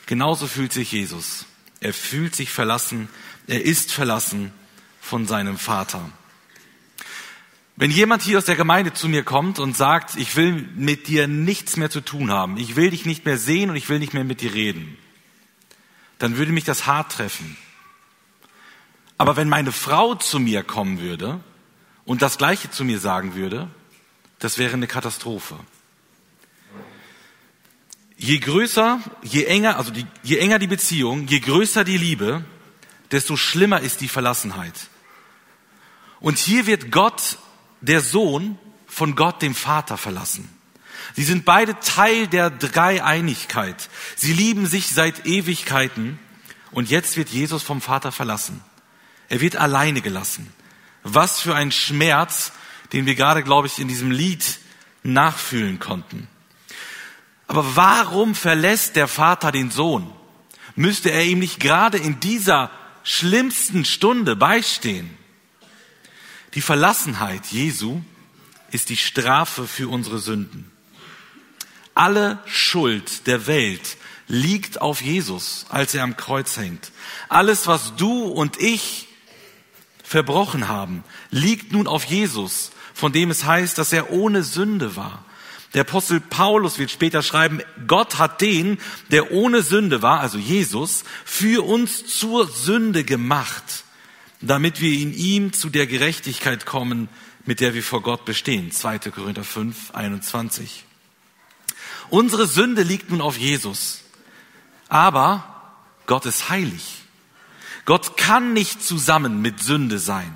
Genauso 0.06 0.48
fühlt 0.48 0.74
sich 0.74 0.92
Jesus. 0.92 1.46
Er 1.80 1.94
fühlt 1.94 2.36
sich 2.36 2.50
verlassen, 2.50 3.10
er 3.48 3.64
ist 3.64 3.92
verlassen 3.92 4.52
von 5.02 5.28
seinem 5.28 5.58
Vater. 5.58 6.10
Wenn 7.76 7.92
jemand 7.92 8.24
hier 8.24 8.40
aus 8.40 8.46
der 8.46 8.56
Gemeinde 8.56 8.94
zu 8.94 9.08
mir 9.08 9.24
kommt 9.24 9.60
und 9.60 9.78
sagt, 9.78 10.16
ich 10.16 10.36
will 10.36 10.68
mit 10.76 11.08
dir 11.08 11.28
nichts 11.28 11.78
mehr 11.78 11.92
zu 11.92 12.02
tun 12.02 12.32
haben, 12.32 12.58
ich 12.58 12.76
will 12.76 12.90
dich 12.90 13.06
nicht 13.06 13.26
mehr 13.26 13.38
sehen 13.38 13.70
und 13.70 13.76
ich 13.76 13.88
will 13.88 14.00
nicht 14.00 14.16
mehr 14.16 14.24
mit 14.24 14.42
dir 14.42 14.54
reden, 14.54 14.98
dann 16.18 16.38
würde 16.38 16.52
mich 16.52 16.64
das 16.64 16.88
hart 16.88 17.12
treffen. 17.12 17.56
Aber 19.20 19.36
wenn 19.36 19.48
meine 19.48 19.72
Frau 19.72 20.16
zu 20.16 20.40
mir 20.40 20.64
kommen 20.64 21.00
würde 21.00 21.40
und 22.06 22.24
das 22.24 22.40
Gleiche 22.40 22.72
zu 22.72 22.84
mir 22.84 23.00
sagen 23.00 23.36
würde, 23.36 23.70
das 24.40 24.58
wäre 24.58 24.74
eine 24.74 24.88
Katastrophe. 24.88 25.60
Je 28.18 28.40
größer, 28.40 29.00
je 29.22 29.46
enger, 29.46 29.78
also 29.78 29.92
die, 29.92 30.06
je 30.24 30.40
enger 30.40 30.60
die 30.60 30.68
Beziehung, 30.68 31.28
je 31.28 31.40
größer 31.40 31.84
die 31.84 31.98
Liebe, 31.98 32.44
desto 33.12 33.38
schlimmer 33.38 33.80
ist 33.82 34.02
die 34.02 34.08
Verlassenheit. 34.08 34.74
Und 36.20 36.40
hier 36.40 36.66
wird 36.66 36.92
Gott 36.92 37.38
der 37.82 38.02
Sohn 38.02 38.58
von 38.88 39.16
Gott, 39.16 39.42
dem 39.44 39.54
Vater, 39.54 39.98
verlassen. 39.98 40.50
Sie 41.16 41.24
sind 41.24 41.46
beide 41.46 41.80
Teil 41.80 42.28
der 42.28 42.50
Dreieinigkeit. 42.50 43.90
Sie 44.16 44.34
lieben 44.34 44.66
sich 44.66 44.90
seit 44.90 45.26
Ewigkeiten 45.26 46.20
und 46.72 46.90
jetzt 46.90 47.18
wird 47.18 47.30
Jesus 47.30 47.64
vom 47.64 47.82
Vater 47.82 48.12
verlassen. 48.12 48.62
Er 49.30 49.42
wird 49.42 49.56
alleine 49.56 50.02
gelassen. 50.02 50.52
Was 51.04 51.40
für 51.40 51.56
ein 51.56 51.72
Schmerz, 51.72 52.52
den 52.94 53.06
wir 53.06 53.16
gerade, 53.16 53.44
glaube 53.44 53.68
ich, 53.68 53.80
in 53.80 53.88
diesem 53.88 54.12
Lied 54.12 54.60
nachfühlen 55.04 55.80
konnten. 55.80 56.28
Aber 57.48 57.76
warum 57.76 58.36
verlässt 58.36 58.96
der 58.96 59.08
Vater 59.08 59.52
den 59.52 59.72
Sohn? 59.72 60.12
Müsste 60.76 61.12
er 61.12 61.24
ihm 61.24 61.40
nicht 61.40 61.60
gerade 61.60 61.98
in 61.98 62.20
dieser 62.20 62.70
schlimmsten 63.04 63.86
Stunde 63.86 64.36
beistehen? 64.36 65.10
Die 66.54 66.62
Verlassenheit 66.62 67.46
Jesu 67.48 68.02
ist 68.72 68.90
die 68.90 68.98
Strafe 68.98 69.68
für 69.68 69.88
unsere 69.90 70.20
Sünden. 70.20 70.72
Alle 71.96 72.40
Schuld 72.46 73.26
der 73.28 73.48
Welt 73.48 73.98
liegt 74.28 74.82
auf 74.82 75.02
Jesus, 75.02 75.66
als 75.70 75.96
er 75.96 76.04
am 76.04 76.18
Kreuz 76.18 76.58
hängt. 76.58 76.92
Alles, 77.30 77.66
was 77.66 77.96
du 77.96 78.24
und 78.24 78.60
ich 78.62 79.08
verbrochen 80.04 80.68
haben, 80.68 81.04
liegt 81.32 81.72
nun 81.72 81.88
auf 81.88 82.04
Jesus, 82.04 82.72
von 82.94 83.14
dem 83.14 83.32
es 83.32 83.46
heißt, 83.46 83.78
dass 83.78 83.94
er 83.94 84.12
ohne 84.12 84.44
Sünde 84.44 84.96
war. 84.96 85.26
Der 85.74 85.82
Apostel 85.82 86.20
Paulus 86.22 86.80
wird 86.80 86.92
später 86.92 87.22
schreiben, 87.22 87.62
Gott 87.88 88.18
hat 88.18 88.42
den, 88.42 88.78
der 89.12 89.32
ohne 89.32 89.62
Sünde 89.62 90.02
war, 90.02 90.22
also 90.22 90.38
Jesus, 90.38 91.04
für 91.26 91.66
uns 91.66 92.06
zur 92.08 92.48
Sünde 92.48 93.04
gemacht 93.04 93.84
damit 94.42 94.82
wir 94.82 95.00
in 95.00 95.14
ihm 95.14 95.54
zu 95.54 95.70
der 95.70 95.88
Gerechtigkeit 95.88 96.66
kommen, 96.66 97.10
mit 97.46 97.60
der 97.60 97.74
wir 97.74 97.84
vor 97.84 98.02
Gott 98.02 98.26
bestehen. 98.26 98.72
2. 98.72 99.00
Korinther 99.00 99.44
5, 99.44 99.92
21. 99.92 100.86
Unsere 102.10 102.48
Sünde 102.48 102.84
liegt 102.84 103.10
nun 103.10 103.22
auf 103.22 103.38
Jesus. 103.38 104.02
Aber 104.90 105.74
Gott 106.06 106.26
ist 106.26 106.50
heilig. 106.50 107.02
Gott 107.86 108.18
kann 108.18 108.54
nicht 108.54 108.84
zusammen 108.84 109.42
mit 109.42 109.62
Sünde 109.62 109.98
sein. 109.98 110.34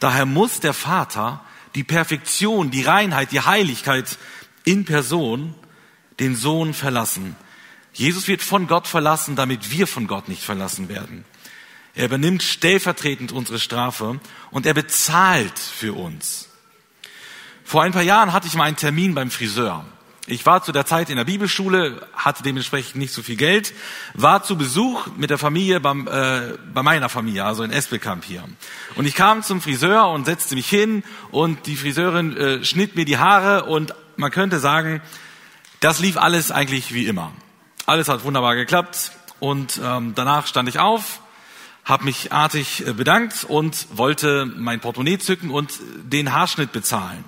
Daher 0.00 0.26
muss 0.26 0.60
der 0.60 0.74
Vater 0.74 1.44
die 1.74 1.84
Perfektion, 1.84 2.70
die 2.70 2.82
Reinheit, 2.82 3.32
die 3.32 3.40
Heiligkeit 3.40 4.18
in 4.64 4.84
Person 4.84 5.54
den 6.20 6.36
Sohn 6.36 6.74
verlassen. 6.74 7.36
Jesus 7.92 8.28
wird 8.28 8.42
von 8.42 8.66
Gott 8.66 8.86
verlassen, 8.86 9.36
damit 9.36 9.70
wir 9.70 9.86
von 9.86 10.06
Gott 10.06 10.28
nicht 10.28 10.42
verlassen 10.42 10.88
werden. 10.88 11.24
Er 11.94 12.06
übernimmt 12.06 12.42
stellvertretend 12.42 13.32
unsere 13.32 13.60
Strafe 13.60 14.18
und 14.50 14.66
er 14.66 14.74
bezahlt 14.74 15.58
für 15.58 15.94
uns. 15.94 16.48
Vor 17.64 17.82
ein 17.82 17.92
paar 17.92 18.02
Jahren 18.02 18.32
hatte 18.32 18.48
ich 18.48 18.54
mal 18.54 18.64
einen 18.64 18.76
Termin 18.76 19.14
beim 19.14 19.30
Friseur. 19.30 19.86
Ich 20.26 20.46
war 20.46 20.62
zu 20.62 20.72
der 20.72 20.86
Zeit 20.86 21.10
in 21.10 21.16
der 21.16 21.24
Bibelschule, 21.24 22.00
hatte 22.14 22.42
dementsprechend 22.42 22.96
nicht 22.96 23.12
so 23.12 23.22
viel 23.22 23.36
Geld, 23.36 23.74
war 24.14 24.42
zu 24.42 24.56
Besuch 24.56 25.06
mit 25.18 25.28
der 25.28 25.36
Familie 25.36 25.80
beim, 25.80 26.08
äh, 26.08 26.56
bei 26.72 26.82
meiner 26.82 27.10
Familie, 27.10 27.44
also 27.44 27.62
in 27.62 27.70
Espelkamp 27.70 28.24
hier. 28.24 28.42
Und 28.94 29.04
ich 29.04 29.14
kam 29.14 29.42
zum 29.42 29.60
Friseur 29.60 30.08
und 30.08 30.24
setzte 30.24 30.54
mich 30.54 30.66
hin 30.66 31.04
und 31.30 31.66
die 31.66 31.76
Friseurin 31.76 32.34
äh, 32.38 32.64
schnitt 32.64 32.96
mir 32.96 33.04
die 33.04 33.18
Haare 33.18 33.64
und 33.64 33.94
man 34.16 34.30
könnte 34.30 34.60
sagen, 34.60 35.02
das 35.80 36.00
lief 36.00 36.16
alles 36.16 36.50
eigentlich 36.50 36.94
wie 36.94 37.04
immer. 37.04 37.32
Alles 37.84 38.08
hat 38.08 38.24
wunderbar 38.24 38.54
geklappt 38.54 39.12
und 39.40 39.78
ähm, 39.84 40.14
danach 40.14 40.46
stand 40.46 40.70
ich 40.70 40.78
auf, 40.78 41.20
habe 41.84 42.04
mich 42.04 42.32
artig 42.32 42.86
äh, 42.86 42.94
bedankt 42.94 43.44
und 43.44 43.88
wollte 43.90 44.46
mein 44.46 44.80
Portemonnaie 44.80 45.18
zücken 45.18 45.50
und 45.50 45.74
den 46.02 46.32
Haarschnitt 46.32 46.72
bezahlen. 46.72 47.24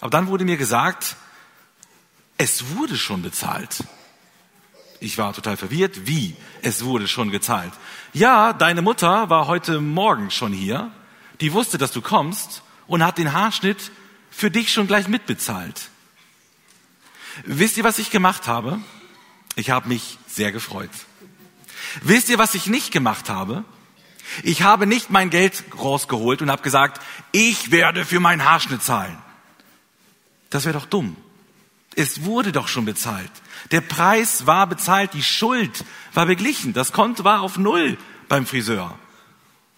Aber 0.00 0.10
dann 0.10 0.26
wurde 0.26 0.44
mir 0.44 0.58
gesagt, 0.58 1.16
es 2.40 2.74
wurde 2.74 2.96
schon 2.96 3.20
bezahlt. 3.20 3.84
Ich 4.98 5.18
war 5.18 5.34
total 5.34 5.58
verwirrt. 5.58 6.06
Wie? 6.06 6.34
Es 6.62 6.82
wurde 6.86 7.06
schon 7.06 7.30
gezahlt. 7.30 7.72
Ja, 8.14 8.54
deine 8.54 8.80
Mutter 8.80 9.28
war 9.28 9.46
heute 9.46 9.82
Morgen 9.82 10.30
schon 10.30 10.54
hier. 10.54 10.90
Die 11.42 11.52
wusste, 11.52 11.76
dass 11.76 11.92
du 11.92 12.00
kommst 12.00 12.62
und 12.86 13.04
hat 13.04 13.18
den 13.18 13.34
Haarschnitt 13.34 13.90
für 14.30 14.50
dich 14.50 14.72
schon 14.72 14.86
gleich 14.86 15.06
mitbezahlt. 15.06 15.90
Wisst 17.44 17.76
ihr, 17.76 17.84
was 17.84 17.98
ich 17.98 18.10
gemacht 18.10 18.46
habe? 18.46 18.80
Ich 19.54 19.68
habe 19.68 19.88
mich 19.88 20.16
sehr 20.26 20.50
gefreut. 20.50 20.88
Wisst 22.00 22.30
ihr, 22.30 22.38
was 22.38 22.54
ich 22.54 22.68
nicht 22.68 22.90
gemacht 22.90 23.28
habe? 23.28 23.64
Ich 24.44 24.62
habe 24.62 24.86
nicht 24.86 25.10
mein 25.10 25.28
Geld 25.28 25.62
rausgeholt 25.78 26.40
und 26.40 26.50
habe 26.50 26.62
gesagt, 26.62 27.02
ich 27.32 27.70
werde 27.70 28.06
für 28.06 28.18
meinen 28.18 28.46
Haarschnitt 28.46 28.82
zahlen. 28.82 29.18
Das 30.48 30.64
wäre 30.64 30.78
doch 30.78 30.86
dumm. 30.86 31.18
Es 31.96 32.24
wurde 32.24 32.52
doch 32.52 32.68
schon 32.68 32.84
bezahlt. 32.84 33.30
Der 33.72 33.80
Preis 33.80 34.46
war 34.46 34.66
bezahlt, 34.66 35.14
die 35.14 35.22
Schuld 35.22 35.84
war 36.14 36.26
beglichen. 36.26 36.72
Das 36.72 36.92
Konto 36.92 37.24
war 37.24 37.42
auf 37.42 37.58
Null 37.58 37.98
beim 38.28 38.46
Friseur. 38.46 38.98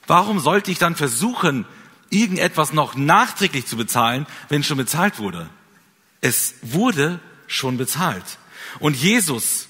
Warum 0.07 0.39
sollte 0.39 0.71
ich 0.71 0.79
dann 0.79 0.95
versuchen, 0.95 1.65
irgendetwas 2.11 2.73
noch 2.73 2.95
nachträglich 2.95 3.67
zu 3.67 3.77
bezahlen, 3.77 4.27
wenn 4.49 4.63
schon 4.63 4.77
bezahlt 4.77 5.19
wurde? 5.19 5.49
Es 6.21 6.55
wurde 6.63 7.21
schon 7.47 7.79
bezahlt. 7.79 8.39
Und 8.79 8.97
Jesus 8.97 9.69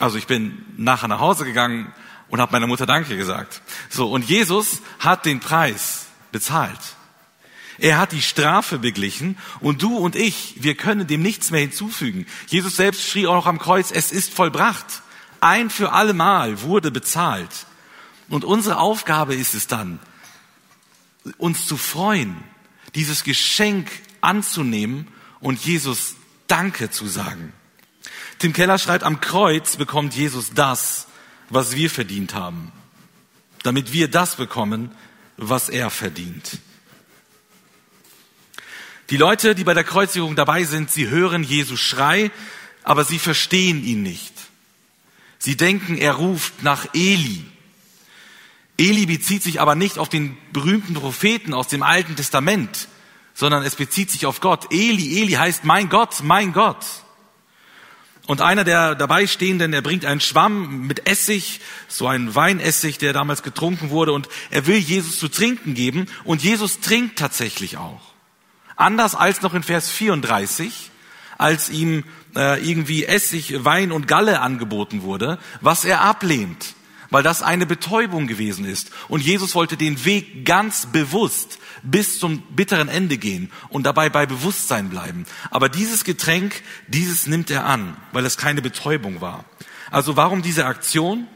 also 0.00 0.16
ich 0.16 0.26
bin 0.26 0.64
nachher 0.78 1.08
nach 1.08 1.20
Hause 1.20 1.44
gegangen 1.44 1.92
und 2.28 2.40
habe 2.40 2.52
meiner 2.52 2.66
Mutter 2.66 2.86
Danke 2.86 3.16
gesagt. 3.16 3.60
So, 3.90 4.10
und 4.10 4.24
Jesus 4.24 4.80
hat 4.98 5.26
den 5.26 5.40
Preis 5.40 6.06
bezahlt. 6.32 6.80
Er 7.80 7.98
hat 7.98 8.12
die 8.12 8.20
Strafe 8.20 8.78
beglichen 8.78 9.38
und 9.60 9.82
du 9.82 9.96
und 9.96 10.14
ich, 10.14 10.56
wir 10.58 10.74
können 10.74 11.06
dem 11.06 11.22
nichts 11.22 11.50
mehr 11.50 11.62
hinzufügen. 11.62 12.26
Jesus 12.46 12.76
selbst 12.76 13.08
schrie 13.08 13.26
auch 13.26 13.34
noch 13.34 13.46
am 13.46 13.58
Kreuz, 13.58 13.90
es 13.90 14.12
ist 14.12 14.34
vollbracht. 14.34 15.02
Ein 15.40 15.70
für 15.70 15.92
alle 15.92 16.12
Mal 16.12 16.60
wurde 16.60 16.90
bezahlt. 16.90 17.66
Und 18.28 18.44
unsere 18.44 18.78
Aufgabe 18.78 19.34
ist 19.34 19.54
es 19.54 19.66
dann, 19.66 19.98
uns 21.38 21.66
zu 21.66 21.78
freuen, 21.78 22.36
dieses 22.94 23.24
Geschenk 23.24 23.90
anzunehmen 24.20 25.08
und 25.40 25.58
Jesus 25.64 26.16
Danke 26.48 26.90
zu 26.90 27.06
sagen. 27.06 27.54
Tim 28.38 28.52
Keller 28.52 28.78
schreibt, 28.78 29.04
am 29.04 29.20
Kreuz 29.20 29.76
bekommt 29.76 30.14
Jesus 30.14 30.52
das, 30.52 31.06
was 31.48 31.76
wir 31.76 31.88
verdient 31.88 32.34
haben, 32.34 32.72
damit 33.62 33.92
wir 33.94 34.08
das 34.08 34.36
bekommen, 34.36 34.90
was 35.38 35.70
er 35.70 35.88
verdient. 35.88 36.58
Die 39.10 39.16
Leute, 39.16 39.56
die 39.56 39.64
bei 39.64 39.74
der 39.74 39.84
Kreuzigung 39.84 40.36
dabei 40.36 40.62
sind, 40.62 40.90
sie 40.90 41.08
hören 41.08 41.42
Jesus 41.42 41.80
Schrei, 41.80 42.30
aber 42.84 43.04
sie 43.04 43.18
verstehen 43.18 43.84
ihn 43.84 44.02
nicht. 44.02 44.32
Sie 45.38 45.56
denken, 45.56 45.98
er 45.98 46.12
ruft 46.14 46.62
nach 46.62 46.86
Eli. 46.94 47.44
Eli 48.78 49.06
bezieht 49.06 49.42
sich 49.42 49.60
aber 49.60 49.74
nicht 49.74 49.98
auf 49.98 50.08
den 50.08 50.38
berühmten 50.52 50.94
Propheten 50.94 51.54
aus 51.54 51.66
dem 51.66 51.82
Alten 51.82 52.14
Testament, 52.14 52.88
sondern 53.34 53.64
es 53.64 53.74
bezieht 53.74 54.10
sich 54.10 54.26
auf 54.26 54.40
Gott. 54.40 54.72
Eli, 54.72 55.20
Eli 55.20 55.32
heißt 55.32 55.64
mein 55.64 55.88
Gott, 55.88 56.22
mein 56.22 56.52
Gott. 56.52 56.86
Und 58.26 58.42
einer 58.42 58.62
der 58.62 58.94
dabei 58.94 59.26
stehenden, 59.26 59.72
er 59.72 59.82
bringt 59.82 60.04
einen 60.04 60.20
Schwamm 60.20 60.86
mit 60.86 61.08
Essig, 61.08 61.60
so 61.88 62.06
ein 62.06 62.34
Weinessig, 62.34 62.98
der 62.98 63.12
damals 63.12 63.42
getrunken 63.42 63.90
wurde, 63.90 64.12
und 64.12 64.28
er 64.50 64.66
will 64.66 64.76
Jesus 64.76 65.18
zu 65.18 65.28
trinken 65.28 65.74
geben. 65.74 66.06
Und 66.22 66.44
Jesus 66.44 66.78
trinkt 66.78 67.18
tatsächlich 67.18 67.76
auch. 67.76 68.09
Anders 68.80 69.14
als 69.14 69.42
noch 69.42 69.52
in 69.52 69.62
Vers 69.62 69.90
34, 69.90 70.90
als 71.36 71.68
ihm 71.68 72.02
äh, 72.34 72.66
irgendwie 72.66 73.04
Essig, 73.04 73.62
Wein 73.64 73.92
und 73.92 74.08
Galle 74.08 74.40
angeboten 74.40 75.02
wurde, 75.02 75.38
was 75.60 75.84
er 75.84 76.00
ablehnt, 76.00 76.74
weil 77.10 77.22
das 77.22 77.42
eine 77.42 77.66
Betäubung 77.66 78.26
gewesen 78.26 78.64
ist. 78.64 78.90
Und 79.08 79.22
Jesus 79.22 79.54
wollte 79.54 79.76
den 79.76 80.04
Weg 80.06 80.46
ganz 80.46 80.86
bewusst 80.86 81.58
bis 81.82 82.18
zum 82.18 82.40
bitteren 82.56 82.88
Ende 82.88 83.18
gehen 83.18 83.50
und 83.68 83.84
dabei 83.84 84.08
bei 84.08 84.24
Bewusstsein 84.24 84.88
bleiben. 84.88 85.26
Aber 85.50 85.68
dieses 85.68 86.04
Getränk, 86.04 86.62
dieses 86.88 87.26
nimmt 87.26 87.50
er 87.50 87.66
an, 87.66 87.98
weil 88.12 88.24
es 88.24 88.38
keine 88.38 88.62
Betäubung 88.62 89.20
war. 89.20 89.44
Also 89.90 90.16
warum 90.16 90.40
diese 90.40 90.64
Aktion? 90.64 91.26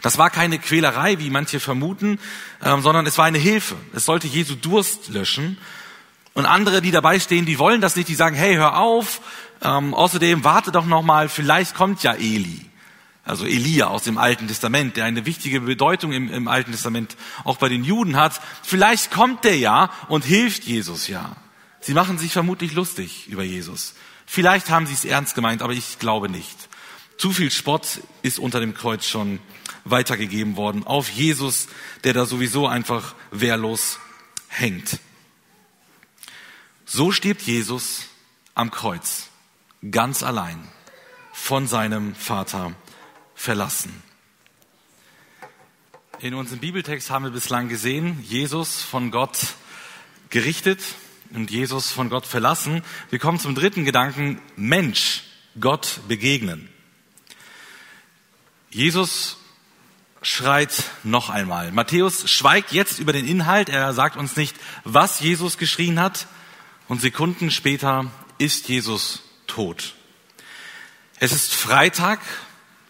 Das 0.00 0.16
war 0.16 0.30
keine 0.30 0.58
Quälerei, 0.58 1.18
wie 1.18 1.28
manche 1.28 1.60
vermuten, 1.60 2.18
ähm, 2.62 2.80
sondern 2.80 3.06
es 3.06 3.18
war 3.18 3.26
eine 3.26 3.38
Hilfe. 3.38 3.76
Es 3.92 4.06
sollte 4.06 4.26
Jesu 4.26 4.54
Durst 4.54 5.08
löschen. 5.08 5.58
Und 6.36 6.46
andere, 6.46 6.80
die 6.80 6.92
dabei 6.92 7.18
stehen, 7.18 7.46
die 7.46 7.58
wollen 7.58 7.80
das 7.80 7.96
nicht. 7.96 8.08
Die 8.08 8.14
sagen: 8.14 8.36
Hey, 8.36 8.54
hör 8.54 8.78
auf. 8.78 9.20
Ähm, 9.62 9.92
außerdem 9.92 10.44
warte 10.44 10.70
doch 10.70 10.86
noch 10.86 11.02
mal. 11.02 11.28
Vielleicht 11.28 11.74
kommt 11.74 12.04
ja 12.04 12.12
Eli 12.12 12.70
also 13.26 13.44
Elia 13.44 13.88
aus 13.88 14.04
dem 14.04 14.18
Alten 14.18 14.46
Testament, 14.46 14.96
der 14.96 15.04
eine 15.04 15.26
wichtige 15.26 15.60
Bedeutung 15.60 16.12
im, 16.12 16.32
im, 16.32 16.46
Alten 16.46 16.70
Testament 16.70 17.16
auch 17.42 17.56
bei 17.56 17.68
den 17.68 17.82
Juden 17.82 18.16
hat. 18.16 18.40
Vielleicht 18.62 19.10
kommt 19.10 19.44
der 19.44 19.58
ja 19.58 19.90
und 20.08 20.24
hilft 20.24 20.64
Jesus 20.64 21.08
ja. 21.08 21.34
Sie 21.80 21.92
machen 21.92 22.18
sich 22.18 22.32
vermutlich 22.32 22.72
lustig 22.74 23.26
über 23.26 23.42
Jesus. 23.42 23.94
Vielleicht 24.26 24.70
haben 24.70 24.86
sie 24.86 24.94
es 24.94 25.04
ernst 25.04 25.34
gemeint, 25.34 25.60
aber 25.60 25.72
ich 25.72 25.98
glaube 25.98 26.28
nicht. 26.28 26.56
Zu 27.18 27.32
viel 27.32 27.50
Spott 27.50 28.00
ist 28.22 28.38
unter 28.38 28.60
dem 28.60 28.74
Kreuz 28.74 29.06
schon 29.06 29.40
weitergegeben 29.84 30.56
worden 30.56 30.86
auf 30.86 31.08
Jesus, 31.08 31.68
der 32.04 32.12
da 32.12 32.26
sowieso 32.26 32.68
einfach 32.68 33.14
wehrlos 33.30 33.98
hängt. 34.48 35.00
So 36.88 37.10
stirbt 37.10 37.42
Jesus 37.42 38.04
am 38.54 38.70
Kreuz, 38.70 39.26
ganz 39.90 40.22
allein 40.22 40.56
von 41.32 41.66
seinem 41.66 42.14
Vater 42.14 42.76
verlassen. 43.34 44.04
In 46.20 46.34
unserem 46.34 46.60
Bibeltext 46.60 47.10
haben 47.10 47.24
wir 47.24 47.32
bislang 47.32 47.68
gesehen, 47.68 48.22
Jesus 48.22 48.82
von 48.82 49.10
Gott 49.10 49.36
gerichtet 50.30 50.80
und 51.34 51.50
Jesus 51.50 51.90
von 51.90 52.08
Gott 52.08 52.24
verlassen. 52.24 52.84
Wir 53.10 53.18
kommen 53.18 53.40
zum 53.40 53.56
dritten 53.56 53.84
Gedanken, 53.84 54.40
Mensch, 54.54 55.24
Gott 55.60 55.98
begegnen. 56.06 56.68
Jesus 58.70 59.38
schreit 60.22 60.84
noch 61.02 61.30
einmal. 61.30 61.72
Matthäus 61.72 62.30
schweigt 62.30 62.70
jetzt 62.70 63.00
über 63.00 63.12
den 63.12 63.26
Inhalt. 63.26 63.70
Er 63.70 63.92
sagt 63.92 64.16
uns 64.16 64.36
nicht, 64.36 64.54
was 64.84 65.18
Jesus 65.18 65.58
geschrien 65.58 66.00
hat. 66.00 66.28
Und 66.88 67.00
Sekunden 67.00 67.50
später 67.50 68.10
ist 68.38 68.68
Jesus 68.68 69.22
tot. 69.46 69.94
Es 71.18 71.32
ist 71.32 71.54
Freitag 71.54 72.20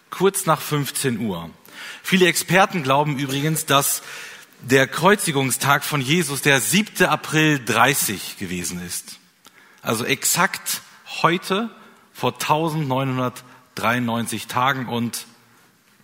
kurz 0.09 0.45
nach 0.45 0.61
15 0.61 1.19
Uhr. 1.19 1.49
Viele 2.03 2.27
Experten 2.27 2.83
glauben 2.83 3.17
übrigens, 3.17 3.65
dass 3.65 4.03
der 4.61 4.87
Kreuzigungstag 4.87 5.83
von 5.83 6.01
Jesus 6.01 6.41
der 6.41 6.61
7. 6.61 7.07
April 7.07 7.63
30 7.63 8.37
gewesen 8.37 8.81
ist. 8.85 9.19
Also 9.81 10.05
exakt 10.05 10.81
heute 11.21 11.69
vor 12.13 12.33
1993 12.33 14.47
Tagen 14.47 14.87
und 14.87 15.25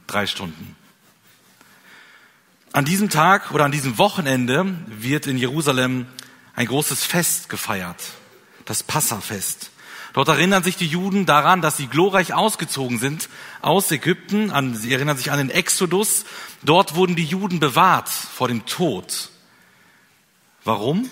drei 0.08 0.28
Stunden. 0.28 0.76
An 2.72 2.86
diesem 2.86 3.10
Tag 3.10 3.52
oder 3.52 3.66
an 3.66 3.72
diesem 3.72 3.98
Wochenende 3.98 4.78
wird 4.88 5.28
in 5.28 5.38
Jerusalem 5.38 6.08
ein 6.56 6.68
großes 6.68 7.04
Fest 7.04 7.50
gefeiert, 7.50 8.02
das 8.66 8.84
Passafest. 8.84 9.72
Dort 10.14 10.28
erinnern 10.28 10.64
sich 10.64 10.78
die 10.78 10.88
Juden 10.88 11.26
daran, 11.26 11.62
dass 11.62 11.78
sie 11.78 11.88
glorreich 11.88 12.34
ausgezogen 12.36 13.00
sind 13.00 13.30
aus 13.62 13.90
Ägypten. 13.90 14.52
An, 14.52 14.76
sie 14.76 14.94
erinnern 14.94 15.18
sich 15.18 15.32
an 15.32 15.40
den 15.40 15.50
Exodus. 15.50 16.26
Dort 16.62 16.94
wurden 16.94 17.16
die 17.16 17.26
Juden 17.26 17.60
bewahrt 17.60 18.10
vor 18.10 18.48
dem 18.48 18.68
Tod. 18.68 19.30
Warum? 20.64 21.10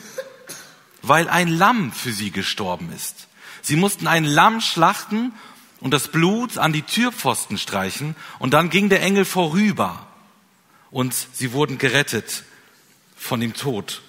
Weil 1.01 1.27
ein 1.27 1.47
Lamm 1.47 1.91
für 1.91 2.13
sie 2.13 2.29
gestorben 2.29 2.91
ist. 2.95 3.27
Sie 3.63 3.75
mussten 3.75 4.05
ein 4.07 4.23
Lamm 4.23 4.61
schlachten 4.61 5.33
und 5.79 5.91
das 5.91 6.09
Blut 6.09 6.59
an 6.59 6.71
die 6.71 6.83
Türpfosten 6.83 7.57
streichen 7.57 8.15
und 8.37 8.53
dann 8.53 8.69
ging 8.69 8.89
der 8.89 9.01
Engel 9.01 9.25
vorüber 9.25 10.07
und 10.91 11.15
sie 11.33 11.53
wurden 11.53 11.79
gerettet 11.79 12.43
von 13.17 13.39
dem 13.39 13.53
Tod. 13.53 14.03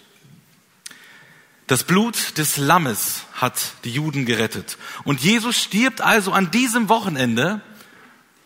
Das 1.66 1.84
Blut 1.84 2.38
des 2.38 2.56
Lammes 2.56 3.22
hat 3.34 3.74
die 3.84 3.92
Juden 3.92 4.26
gerettet. 4.26 4.78
Und 5.04 5.20
Jesus 5.20 5.56
stirbt 5.56 6.00
also 6.00 6.32
an 6.32 6.50
diesem 6.50 6.88
Wochenende, 6.88 7.60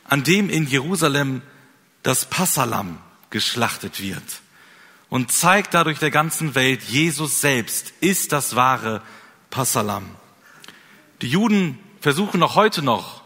an 0.05 0.23
dem 0.23 0.51
in 0.51 0.67
Jerusalem 0.67 1.43
das 2.03 2.27
Passalam 2.27 2.99
geschlachtet 3.31 4.01
wird 4.01 4.23
und 5.09 5.33
zeigt 5.33 5.75
dadurch 5.75 5.99
der 5.99 6.11
ganzen 6.11 6.55
Welt, 6.55 6.83
Jesus 6.85 7.41
selbst 7.41 7.93
ist 8.01 8.33
das 8.33 8.57
wahre 8.57 9.03
Passalam. 9.51 10.05
Die 11.23 11.29
Juden 11.29 11.79
versuchen 12.01 12.41
noch 12.41 12.55
heute 12.55 12.83
noch, 12.83 13.23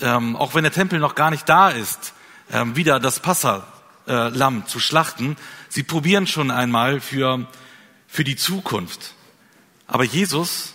ähm, 0.00 0.36
auch 0.36 0.54
wenn 0.54 0.64
der 0.64 0.72
Tempel 0.72 0.98
noch 0.98 1.14
gar 1.14 1.30
nicht 1.30 1.48
da 1.48 1.70
ist, 1.70 2.12
ähm, 2.52 2.76
wieder 2.76 3.00
das 3.00 3.20
Passalam 3.20 4.66
zu 4.66 4.78
schlachten. 4.80 5.36
Sie 5.68 5.82
probieren 5.82 6.26
schon 6.26 6.50
einmal 6.50 7.00
für 7.00 7.46
für 8.14 8.22
die 8.22 8.36
Zukunft. 8.36 9.14
Aber 9.88 10.04
Jesus 10.04 10.74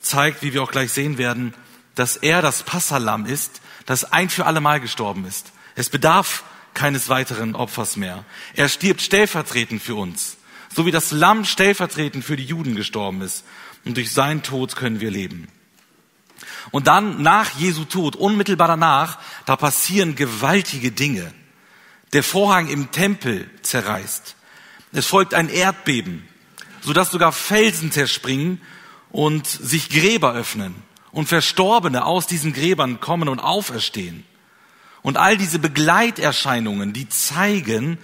zeigt, 0.00 0.42
wie 0.42 0.54
wir 0.54 0.62
auch 0.62 0.70
gleich 0.70 0.90
sehen 0.90 1.18
werden, 1.18 1.52
dass 1.94 2.16
er 2.16 2.40
das 2.40 2.62
Passalam 2.62 3.26
ist, 3.26 3.60
das 3.84 4.10
ein 4.10 4.30
für 4.30 4.46
alle 4.46 4.62
Mal 4.62 4.80
gestorben 4.80 5.26
ist. 5.26 5.52
Es 5.74 5.90
bedarf 5.90 6.44
keines 6.72 7.10
weiteren 7.10 7.54
Opfers 7.54 7.96
mehr. 7.98 8.24
Er 8.54 8.70
stirbt 8.70 9.02
stellvertretend 9.02 9.82
für 9.82 9.96
uns, 9.96 10.38
so 10.74 10.86
wie 10.86 10.90
das 10.90 11.10
Lamm 11.10 11.44
stellvertretend 11.44 12.24
für 12.24 12.38
die 12.38 12.46
Juden 12.46 12.74
gestorben 12.74 13.20
ist. 13.20 13.44
Und 13.84 13.98
durch 13.98 14.10
seinen 14.10 14.42
Tod 14.42 14.74
können 14.74 15.00
wir 15.00 15.10
leben. 15.10 15.48
Und 16.70 16.86
dann 16.86 17.20
nach 17.20 17.50
Jesu 17.58 17.84
Tod, 17.84 18.16
unmittelbar 18.16 18.68
danach, 18.68 19.18
da 19.44 19.56
passieren 19.56 20.16
gewaltige 20.16 20.90
Dinge. 20.90 21.34
Der 22.14 22.22
Vorhang 22.22 22.70
im 22.70 22.92
Tempel 22.92 23.50
zerreißt. 23.60 24.36
Es 24.92 25.06
folgt 25.06 25.34
ein 25.34 25.50
Erdbeben 25.50 26.31
sodass 26.82 27.10
sogar 27.10 27.32
Felsen 27.32 27.92
zerspringen 27.92 28.60
und 29.10 29.46
sich 29.46 29.88
Gräber 29.88 30.34
öffnen 30.34 30.74
und 31.12 31.28
Verstorbene 31.28 32.04
aus 32.04 32.26
diesen 32.26 32.52
Gräbern 32.52 33.00
kommen 33.00 33.28
und 33.28 33.40
auferstehen. 33.40 34.24
Und 35.02 35.16
all 35.16 35.36
diese 35.36 35.58
Begleiterscheinungen, 35.58 36.92
die 36.92 37.08
zeigen, 37.08 37.98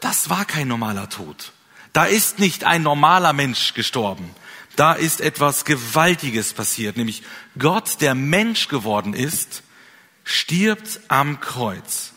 das 0.00 0.30
war 0.30 0.44
kein 0.44 0.68
normaler 0.68 1.08
Tod. 1.08 1.52
Da 1.92 2.04
ist 2.04 2.38
nicht 2.38 2.64
ein 2.64 2.82
normaler 2.82 3.32
Mensch 3.32 3.74
gestorben. 3.74 4.30
Da 4.76 4.94
ist 4.94 5.20
etwas 5.20 5.64
Gewaltiges 5.64 6.54
passiert, 6.54 6.96
nämlich 6.96 7.22
Gott, 7.58 8.00
der 8.00 8.14
Mensch 8.14 8.68
geworden 8.68 9.12
ist, 9.12 9.62
stirbt 10.24 11.00
am 11.08 11.40
Kreuz. 11.40 12.12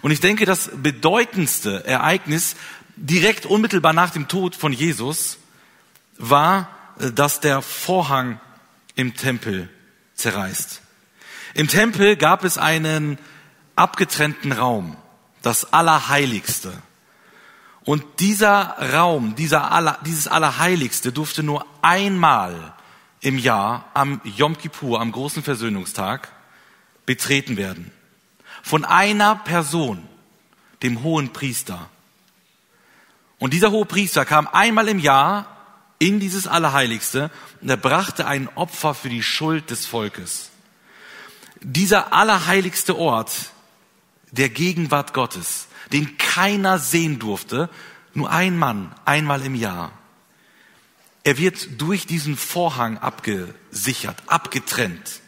Und 0.00 0.10
ich 0.10 0.20
denke, 0.20 0.46
das 0.46 0.70
bedeutendste 0.74 1.84
Ereignis 1.84 2.56
direkt 2.96 3.46
unmittelbar 3.46 3.92
nach 3.92 4.10
dem 4.10 4.28
Tod 4.28 4.54
von 4.54 4.72
Jesus 4.72 5.38
war, 6.18 6.68
äh, 6.98 7.12
dass 7.12 7.40
der 7.40 7.62
Vorhang 7.62 8.40
im 8.94 9.14
Tempel 9.16 9.68
zerreißt. 10.14 10.80
Im 11.54 11.68
Tempel 11.68 12.16
gab 12.16 12.44
es 12.44 12.58
einen 12.58 13.18
abgetrennten 13.76 14.52
Raum, 14.52 14.96
das 15.42 15.72
Allerheiligste. 15.72 16.72
Und 17.84 18.04
dieser 18.20 18.76
Raum, 18.92 19.34
dieser 19.34 19.72
Aller, 19.72 19.98
dieses 20.06 20.28
Allerheiligste 20.28 21.12
durfte 21.12 21.42
nur 21.42 21.66
einmal 21.82 22.74
im 23.20 23.38
Jahr 23.38 23.86
am 23.94 24.20
Yom 24.24 24.56
Kippur, 24.56 25.00
am 25.00 25.12
großen 25.12 25.42
Versöhnungstag, 25.42 26.28
betreten 27.06 27.56
werden. 27.56 27.90
Von 28.62 28.84
einer 28.84 29.36
Person, 29.36 30.06
dem 30.82 31.02
hohen 31.02 31.32
Priester. 31.32 31.88
Und 33.42 33.52
dieser 33.52 33.72
hohe 33.72 33.86
Priester 33.86 34.24
kam 34.24 34.46
einmal 34.46 34.86
im 34.86 35.00
Jahr 35.00 35.46
in 35.98 36.20
dieses 36.20 36.46
Allerheiligste 36.46 37.28
und 37.60 37.68
er 37.68 37.76
brachte 37.76 38.24
ein 38.24 38.48
Opfer 38.54 38.94
für 38.94 39.08
die 39.08 39.24
Schuld 39.24 39.70
des 39.70 39.84
Volkes. 39.84 40.50
Dieser 41.60 42.12
allerheiligste 42.12 42.96
Ort 42.96 43.32
der 44.30 44.48
Gegenwart 44.48 45.12
Gottes, 45.12 45.66
den 45.92 46.18
keiner 46.18 46.78
sehen 46.78 47.18
durfte, 47.18 47.68
nur 48.14 48.30
ein 48.30 48.56
Mann, 48.56 48.94
einmal 49.06 49.42
im 49.42 49.56
Jahr. 49.56 49.90
Er 51.24 51.36
wird 51.36 51.80
durch 51.80 52.06
diesen 52.06 52.36
Vorhang 52.36 52.96
abgesichert, 52.98 54.22
abgetrennt. 54.28 55.20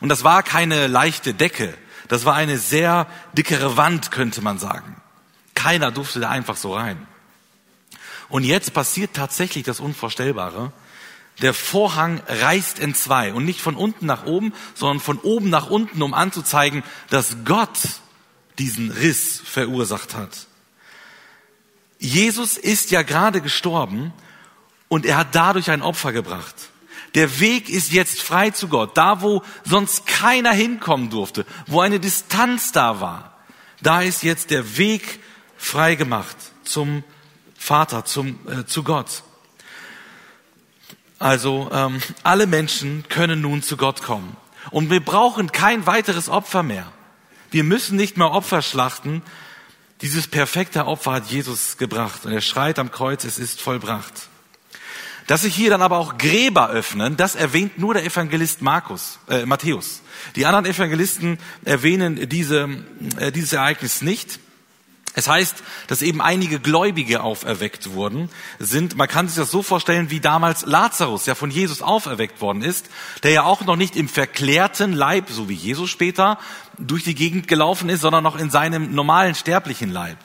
Und 0.00 0.08
das 0.08 0.24
war 0.24 0.42
keine 0.42 0.88
leichte 0.88 1.32
Decke, 1.32 1.72
das 2.08 2.24
war 2.24 2.34
eine 2.34 2.58
sehr 2.58 3.06
dickere 3.34 3.76
Wand, 3.76 4.10
könnte 4.10 4.42
man 4.42 4.58
sagen. 4.58 4.96
Keiner 5.54 5.92
durfte 5.92 6.18
da 6.18 6.28
einfach 6.28 6.56
so 6.56 6.74
rein. 6.74 7.06
Und 8.32 8.44
jetzt 8.44 8.72
passiert 8.72 9.12
tatsächlich 9.12 9.62
das 9.62 9.78
Unvorstellbare. 9.78 10.72
Der 11.42 11.52
Vorhang 11.52 12.22
reißt 12.26 12.78
in 12.78 12.94
zwei 12.94 13.34
und 13.34 13.44
nicht 13.44 13.60
von 13.60 13.76
unten 13.76 14.06
nach 14.06 14.24
oben, 14.24 14.54
sondern 14.72 15.00
von 15.00 15.18
oben 15.18 15.50
nach 15.50 15.68
unten, 15.68 16.00
um 16.00 16.14
anzuzeigen, 16.14 16.82
dass 17.10 17.36
Gott 17.44 17.78
diesen 18.58 18.90
Riss 18.90 19.42
verursacht 19.44 20.14
hat. 20.14 20.46
Jesus 21.98 22.56
ist 22.56 22.90
ja 22.90 23.02
gerade 23.02 23.42
gestorben 23.42 24.14
und 24.88 25.04
er 25.04 25.18
hat 25.18 25.34
dadurch 25.34 25.70
ein 25.70 25.82
Opfer 25.82 26.12
gebracht. 26.12 26.54
Der 27.14 27.38
Weg 27.38 27.68
ist 27.68 27.92
jetzt 27.92 28.22
frei 28.22 28.48
zu 28.48 28.68
Gott. 28.68 28.96
Da, 28.96 29.20
wo 29.20 29.42
sonst 29.64 30.06
keiner 30.06 30.52
hinkommen 30.52 31.10
durfte, 31.10 31.44
wo 31.66 31.80
eine 31.80 32.00
Distanz 32.00 32.72
da 32.72 32.98
war, 32.98 33.36
da 33.82 34.00
ist 34.00 34.22
jetzt 34.22 34.50
der 34.50 34.78
Weg 34.78 35.20
frei 35.58 35.96
gemacht 35.96 36.36
zum 36.64 37.04
Vater, 37.62 38.04
zum, 38.04 38.40
äh, 38.48 38.66
zu 38.66 38.82
Gott. 38.82 39.22
Also 41.20 41.70
ähm, 41.72 42.00
alle 42.24 42.48
Menschen 42.48 43.04
können 43.08 43.40
nun 43.40 43.62
zu 43.62 43.76
Gott 43.76 44.02
kommen. 44.02 44.36
Und 44.72 44.90
wir 44.90 44.98
brauchen 44.98 45.52
kein 45.52 45.86
weiteres 45.86 46.28
Opfer 46.28 46.64
mehr. 46.64 46.90
Wir 47.52 47.62
müssen 47.62 47.96
nicht 47.96 48.16
mehr 48.16 48.32
Opfer 48.32 48.62
schlachten. 48.62 49.22
Dieses 50.00 50.26
perfekte 50.26 50.86
Opfer 50.86 51.12
hat 51.12 51.26
Jesus 51.30 51.76
gebracht. 51.76 52.26
Und 52.26 52.32
er 52.32 52.40
schreit 52.40 52.80
am 52.80 52.90
Kreuz, 52.90 53.22
es 53.22 53.38
ist 53.38 53.60
vollbracht. 53.60 54.12
Dass 55.28 55.42
sich 55.42 55.54
hier 55.54 55.70
dann 55.70 55.82
aber 55.82 55.98
auch 55.98 56.18
Gräber 56.18 56.70
öffnen, 56.70 57.16
das 57.16 57.36
erwähnt 57.36 57.78
nur 57.78 57.94
der 57.94 58.04
Evangelist 58.04 58.60
Markus, 58.60 59.20
äh, 59.28 59.46
Matthäus. 59.46 60.02
Die 60.34 60.46
anderen 60.46 60.66
Evangelisten 60.66 61.38
erwähnen 61.64 62.28
diese, 62.28 62.68
äh, 63.18 63.30
dieses 63.30 63.52
Ereignis 63.52 64.02
nicht. 64.02 64.40
Es 65.14 65.28
heißt, 65.28 65.62
dass 65.88 66.00
eben 66.00 66.22
einige 66.22 66.58
Gläubige 66.58 67.22
auferweckt 67.22 67.92
wurden, 67.92 68.30
sind, 68.58 68.96
man 68.96 69.08
kann 69.08 69.28
sich 69.28 69.36
das 69.36 69.50
so 69.50 69.62
vorstellen, 69.62 70.10
wie 70.10 70.20
damals 70.20 70.64
Lazarus, 70.64 71.26
ja 71.26 71.34
von 71.34 71.50
Jesus 71.50 71.82
auferweckt 71.82 72.40
worden 72.40 72.62
ist, 72.62 72.86
der 73.22 73.32
ja 73.32 73.42
auch 73.42 73.62
noch 73.62 73.76
nicht 73.76 73.94
im 73.94 74.08
verklärten 74.08 74.92
Leib, 74.92 75.28
so 75.28 75.50
wie 75.50 75.54
Jesus 75.54 75.90
später, 75.90 76.38
durch 76.78 77.04
die 77.04 77.14
Gegend 77.14 77.46
gelaufen 77.46 77.90
ist, 77.90 78.00
sondern 78.00 78.24
noch 78.24 78.36
in 78.36 78.50
seinem 78.50 78.94
normalen 78.94 79.34
sterblichen 79.34 79.90
Leib. 79.90 80.16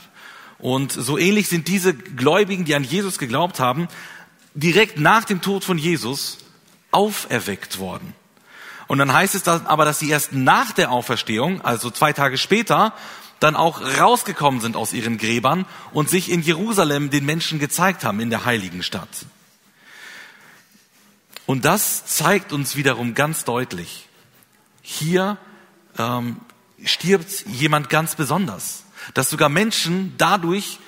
Und 0.57 0.93
so 0.93 1.17
ähnlich 1.17 1.49
sind 1.49 1.67
diese 1.67 1.93
Gläubigen, 1.93 2.63
die 2.63 2.73
an 2.73 2.83
Jesus 2.85 3.17
geglaubt 3.17 3.59
haben, 3.59 3.89
direkt 4.53 4.99
nach 4.99 5.25
dem 5.25 5.41
Tod 5.41 5.65
von 5.65 5.77
Jesus 5.77 6.37
auferweckt 6.91 7.79
worden. 7.79 8.15
Und 8.87 8.99
dann 8.99 9.11
heißt 9.11 9.35
es 9.35 9.43
dann 9.43 9.67
aber, 9.67 9.83
dass 9.83 9.99
sie 9.99 10.09
erst 10.09 10.31
nach 10.31 10.71
der 10.71 10.91
Auferstehung, 10.91 11.61
also 11.61 11.91
zwei 11.91 12.13
Tage 12.13 12.37
später, 12.37 12.93
dann 13.39 13.55
auch 13.55 13.81
rausgekommen 13.81 14.61
sind 14.61 14.75
aus 14.75 14.93
ihren 14.93 15.17
Gräbern 15.17 15.65
und 15.91 16.09
sich 16.09 16.31
in 16.31 16.41
Jerusalem 16.41 17.09
den 17.09 17.25
Menschen 17.25 17.59
gezeigt 17.59 18.03
haben, 18.03 18.19
in 18.19 18.29
der 18.29 18.45
heiligen 18.45 18.83
Stadt. 18.83 19.09
Und 21.45 21.63
das 21.65 22.05
zeigt 22.05 22.51
uns 22.51 22.75
wiederum 22.75 23.13
ganz 23.13 23.45
deutlich, 23.45 24.07
hier 24.81 25.37
ähm, 25.97 26.37
stirbt 26.83 27.45
jemand 27.47 27.89
ganz 27.89 28.15
besonders, 28.15 28.83
dass 29.13 29.29
sogar 29.29 29.49
Menschen 29.49 30.13
dadurch 30.17 30.79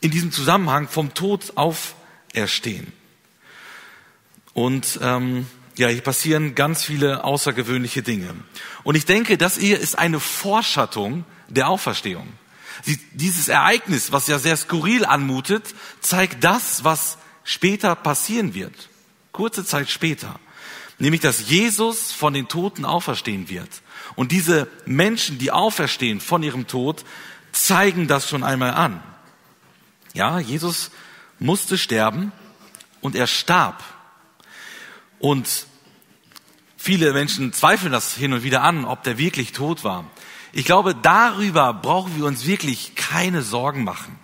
in 0.00 0.10
diesem 0.10 0.32
Zusammenhang 0.32 0.88
vom 0.88 1.14
Tod 1.14 1.52
auferstehen. 1.56 2.92
Und 4.52 5.00
ähm, 5.02 5.46
ja, 5.76 5.88
hier 5.88 6.02
passieren 6.02 6.54
ganz 6.54 6.84
viele 6.84 7.24
außergewöhnliche 7.24 8.02
Dinge. 8.02 8.34
Und 8.84 8.94
ich 8.94 9.06
denke, 9.06 9.36
das 9.36 9.58
hier 9.58 9.80
ist 9.80 9.98
eine 9.98 10.20
Vorschattung 10.20 11.24
der 11.48 11.68
Auferstehung. 11.68 12.28
Sie, 12.82 12.98
dieses 13.12 13.48
Ereignis, 13.48 14.12
was 14.12 14.26
ja 14.26 14.38
sehr 14.38 14.56
skurril 14.56 15.04
anmutet, 15.04 15.74
zeigt 16.00 16.44
das, 16.44 16.84
was 16.84 17.18
später 17.44 17.94
passieren 17.94 18.54
wird. 18.54 18.88
Kurze 19.32 19.64
Zeit 19.64 19.90
später. 19.90 20.38
Nämlich, 20.98 21.20
dass 21.20 21.48
Jesus 21.48 22.12
von 22.12 22.34
den 22.34 22.48
Toten 22.48 22.84
auferstehen 22.84 23.48
wird. 23.48 23.68
Und 24.14 24.32
diese 24.32 24.68
Menschen, 24.86 25.38
die 25.38 25.50
auferstehen 25.50 26.20
von 26.20 26.42
ihrem 26.42 26.66
Tod, 26.66 27.04
zeigen 27.52 28.06
das 28.06 28.28
schon 28.28 28.44
einmal 28.44 28.74
an. 28.74 29.02
Ja, 30.12 30.38
Jesus 30.38 30.90
musste 31.40 31.78
sterben 31.78 32.32
und 33.00 33.16
er 33.16 33.26
starb. 33.26 33.82
Und 35.24 35.68
viele 36.76 37.14
Menschen 37.14 37.54
zweifeln 37.54 37.90
das 37.90 38.14
hin 38.14 38.34
und 38.34 38.42
wieder 38.42 38.60
an, 38.60 38.84
ob 38.84 39.04
der 39.04 39.16
wirklich 39.16 39.52
tot 39.52 39.82
war. 39.82 40.04
Ich 40.52 40.66
glaube, 40.66 40.94
darüber 40.94 41.72
brauchen 41.72 42.18
wir 42.18 42.26
uns 42.26 42.44
wirklich 42.44 42.94
keine 42.94 43.40
Sorgen 43.40 43.84
machen. 43.84 44.18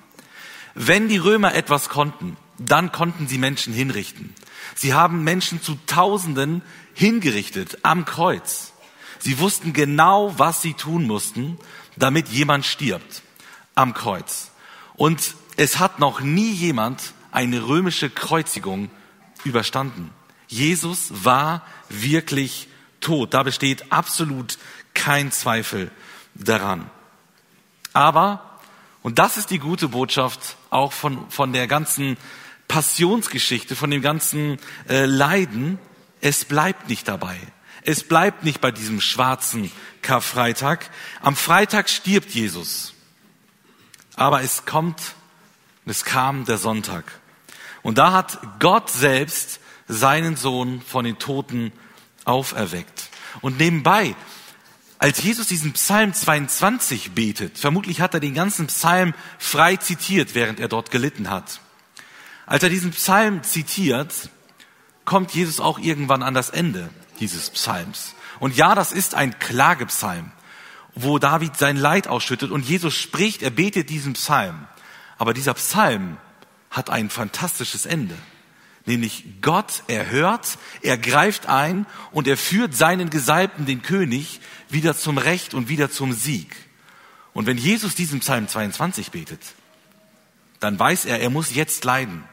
Wenn 0.74 1.08
die 1.08 1.16
Römer 1.16 1.54
etwas 1.54 1.88
konnten, 1.88 2.36
dann 2.58 2.92
konnten 2.92 3.28
sie 3.28 3.38
Menschen 3.38 3.72
hinrichten. 3.72 4.34
Sie 4.74 4.92
haben 4.92 5.24
Menschen 5.24 5.62
zu 5.62 5.78
Tausenden 5.86 6.60
hingerichtet 6.92 7.78
am 7.82 8.04
Kreuz. 8.04 8.74
Sie 9.20 9.38
wussten 9.38 9.72
genau, 9.72 10.38
was 10.38 10.60
sie 10.60 10.74
tun 10.74 11.06
mussten, 11.06 11.56
damit 11.96 12.28
jemand 12.28 12.66
stirbt 12.66 13.22
am 13.74 13.94
Kreuz. 13.94 14.50
Und 14.96 15.34
es 15.56 15.78
hat 15.78 15.98
noch 15.98 16.20
nie 16.20 16.52
jemand 16.52 17.14
eine 17.32 17.66
römische 17.66 18.10
Kreuzigung 18.10 18.90
überstanden. 19.44 20.10
Jesus 20.50 21.24
war 21.24 21.64
wirklich 21.88 22.68
tot. 23.00 23.34
Da 23.34 23.44
besteht 23.44 23.92
absolut 23.92 24.58
kein 24.94 25.30
Zweifel 25.30 25.90
daran. 26.34 26.90
Aber, 27.92 28.58
und 29.02 29.20
das 29.20 29.36
ist 29.36 29.50
die 29.50 29.60
gute 29.60 29.88
Botschaft 29.88 30.56
auch 30.70 30.92
von, 30.92 31.30
von 31.30 31.52
der 31.52 31.68
ganzen 31.68 32.16
Passionsgeschichte, 32.66 33.76
von 33.76 33.90
dem 33.90 34.02
ganzen 34.02 34.58
äh, 34.88 35.06
Leiden, 35.06 35.78
es 36.20 36.44
bleibt 36.44 36.88
nicht 36.88 37.06
dabei. 37.06 37.36
Es 37.82 38.02
bleibt 38.02 38.42
nicht 38.42 38.60
bei 38.60 38.72
diesem 38.72 39.00
schwarzen 39.00 39.70
Karfreitag. 40.02 40.90
Am 41.22 41.36
Freitag 41.36 41.88
stirbt 41.88 42.30
Jesus. 42.30 42.92
Aber 44.16 44.42
es 44.42 44.66
kommt, 44.66 45.00
es 45.86 46.04
kam 46.04 46.44
der 46.44 46.58
Sonntag. 46.58 47.04
Und 47.82 47.98
da 47.98 48.12
hat 48.12 48.38
Gott 48.58 48.90
selbst 48.90 49.59
seinen 49.90 50.36
Sohn 50.36 50.80
von 50.80 51.04
den 51.04 51.18
Toten 51.18 51.72
auferweckt. 52.24 53.10
Und 53.40 53.58
nebenbei, 53.58 54.14
als 54.98 55.22
Jesus 55.22 55.48
diesen 55.48 55.72
Psalm 55.72 56.14
22 56.14 57.12
betet, 57.12 57.58
vermutlich 57.58 58.00
hat 58.00 58.14
er 58.14 58.20
den 58.20 58.34
ganzen 58.34 58.66
Psalm 58.68 59.14
frei 59.38 59.76
zitiert, 59.76 60.34
während 60.34 60.60
er 60.60 60.68
dort 60.68 60.90
gelitten 60.90 61.30
hat. 61.30 61.60
Als 62.46 62.62
er 62.62 62.68
diesen 62.68 62.90
Psalm 62.90 63.42
zitiert, 63.42 64.12
kommt 65.04 65.32
Jesus 65.32 65.60
auch 65.60 65.78
irgendwann 65.78 66.22
an 66.22 66.34
das 66.34 66.50
Ende 66.50 66.90
dieses 67.18 67.50
Psalms. 67.50 68.14
Und 68.38 68.56
ja, 68.56 68.74
das 68.74 68.92
ist 68.92 69.14
ein 69.14 69.38
Klagepsalm, 69.38 70.32
wo 70.94 71.18
David 71.18 71.56
sein 71.56 71.76
Leid 71.76 72.08
ausschüttet 72.08 72.50
und 72.50 72.64
Jesus 72.64 72.94
spricht, 72.94 73.42
er 73.42 73.50
betet 73.50 73.90
diesen 73.90 74.14
Psalm. 74.14 74.66
Aber 75.18 75.34
dieser 75.34 75.54
Psalm 75.54 76.16
hat 76.70 76.90
ein 76.90 77.10
fantastisches 77.10 77.86
Ende. 77.86 78.14
Nämlich 78.86 79.24
Gott 79.42 79.82
erhört, 79.88 80.58
er 80.82 80.96
greift 80.98 81.46
ein 81.46 81.86
und 82.12 82.26
er 82.26 82.36
führt 82.36 82.74
seinen 82.74 83.10
Gesalbten, 83.10 83.66
den 83.66 83.82
König, 83.82 84.40
wieder 84.68 84.96
zum 84.96 85.18
Recht 85.18 85.54
und 85.54 85.68
wieder 85.68 85.90
zum 85.90 86.12
Sieg. 86.12 86.56
Und 87.32 87.46
wenn 87.46 87.58
Jesus 87.58 87.94
diesen 87.94 88.20
Psalm 88.20 88.48
22 88.48 89.10
betet, 89.10 89.40
dann 90.60 90.78
weiß 90.78 91.04
er, 91.04 91.20
er 91.20 91.30
muss 91.30 91.54
jetzt 91.54 91.84
leiden. 91.84 92.24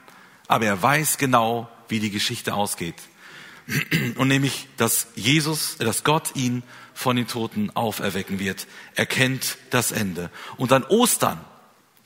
Aber 0.47 0.65
er 0.65 0.81
weiß 0.81 1.17
genau, 1.17 1.69
wie 1.89 1.99
die 1.99 2.11
Geschichte 2.11 2.53
ausgeht. 2.53 2.95
Und 4.15 4.27
nämlich, 4.29 4.67
dass 4.77 5.07
Jesus, 5.15 5.77
dass 5.77 6.03
Gott 6.03 6.35
ihn 6.35 6.63
von 6.93 7.15
den 7.15 7.27
Toten 7.27 7.69
auferwecken 7.75 8.39
wird. 8.39 8.65
Er 8.95 9.05
kennt 9.05 9.57
das 9.69 9.91
Ende. 9.91 10.31
Und 10.57 10.71
an 10.71 10.83
Ostern, 10.83 11.39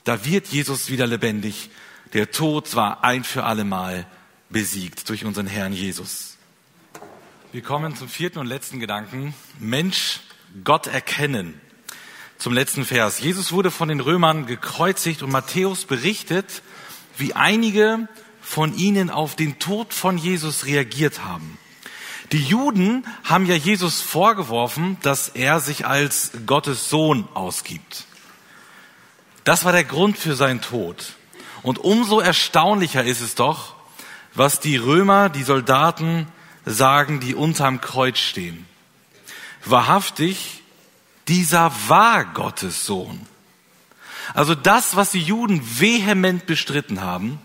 da 0.04 0.24
wird 0.24 0.48
Jesus 0.48 0.90
wieder 0.90 1.06
lebendig. 1.06 1.70
Der 2.12 2.30
Tod 2.30 2.74
war 2.74 3.04
ein 3.04 3.24
für 3.24 3.44
allemal 3.44 4.06
besiegt 4.52 5.08
durch 5.08 5.24
unseren 5.24 5.46
Herrn 5.46 5.72
Jesus. 5.72 6.36
Wir 7.52 7.62
kommen 7.62 7.96
zum 7.96 8.08
vierten 8.08 8.38
und 8.38 8.46
letzten 8.46 8.80
Gedanken. 8.80 9.34
Mensch, 9.58 10.20
Gott 10.64 10.86
erkennen. 10.86 11.60
Zum 12.38 12.52
letzten 12.52 12.84
Vers. 12.84 13.20
Jesus 13.20 13.52
wurde 13.52 13.70
von 13.70 13.88
den 13.88 14.00
Römern 14.00 14.46
gekreuzigt 14.46 15.22
und 15.22 15.30
Matthäus 15.30 15.84
berichtet, 15.84 16.62
wie 17.16 17.34
einige 17.34 18.08
von 18.40 18.76
ihnen 18.76 19.10
auf 19.10 19.36
den 19.36 19.58
Tod 19.58 19.94
von 19.94 20.18
Jesus 20.18 20.66
reagiert 20.66 21.24
haben. 21.24 21.58
Die 22.32 22.42
Juden 22.42 23.06
haben 23.24 23.46
ja 23.46 23.54
Jesus 23.54 24.00
vorgeworfen, 24.00 24.96
dass 25.02 25.28
er 25.28 25.60
sich 25.60 25.86
als 25.86 26.32
Gottes 26.46 26.88
Sohn 26.88 27.28
ausgibt. 27.34 28.06
Das 29.44 29.64
war 29.64 29.72
der 29.72 29.84
Grund 29.84 30.16
für 30.16 30.34
seinen 30.34 30.60
Tod. 30.60 31.14
Und 31.62 31.78
umso 31.78 32.20
erstaunlicher 32.20 33.04
ist 33.04 33.20
es 33.20 33.34
doch, 33.34 33.76
was 34.34 34.60
die 34.60 34.76
Römer, 34.76 35.28
die 35.28 35.42
Soldaten 35.42 36.26
sagen, 36.64 37.20
die 37.20 37.34
unterm 37.34 37.80
Kreuz 37.80 38.18
stehen. 38.18 38.66
Wahrhaftig, 39.64 40.62
dieser 41.28 41.72
war 41.88 42.24
Gottes 42.24 42.86
Sohn. 42.86 43.26
Also 44.34 44.54
das, 44.54 44.96
was 44.96 45.10
die 45.10 45.20
Juden 45.20 45.62
vehement 45.78 46.46
bestritten 46.46 47.00
haben, 47.00 47.38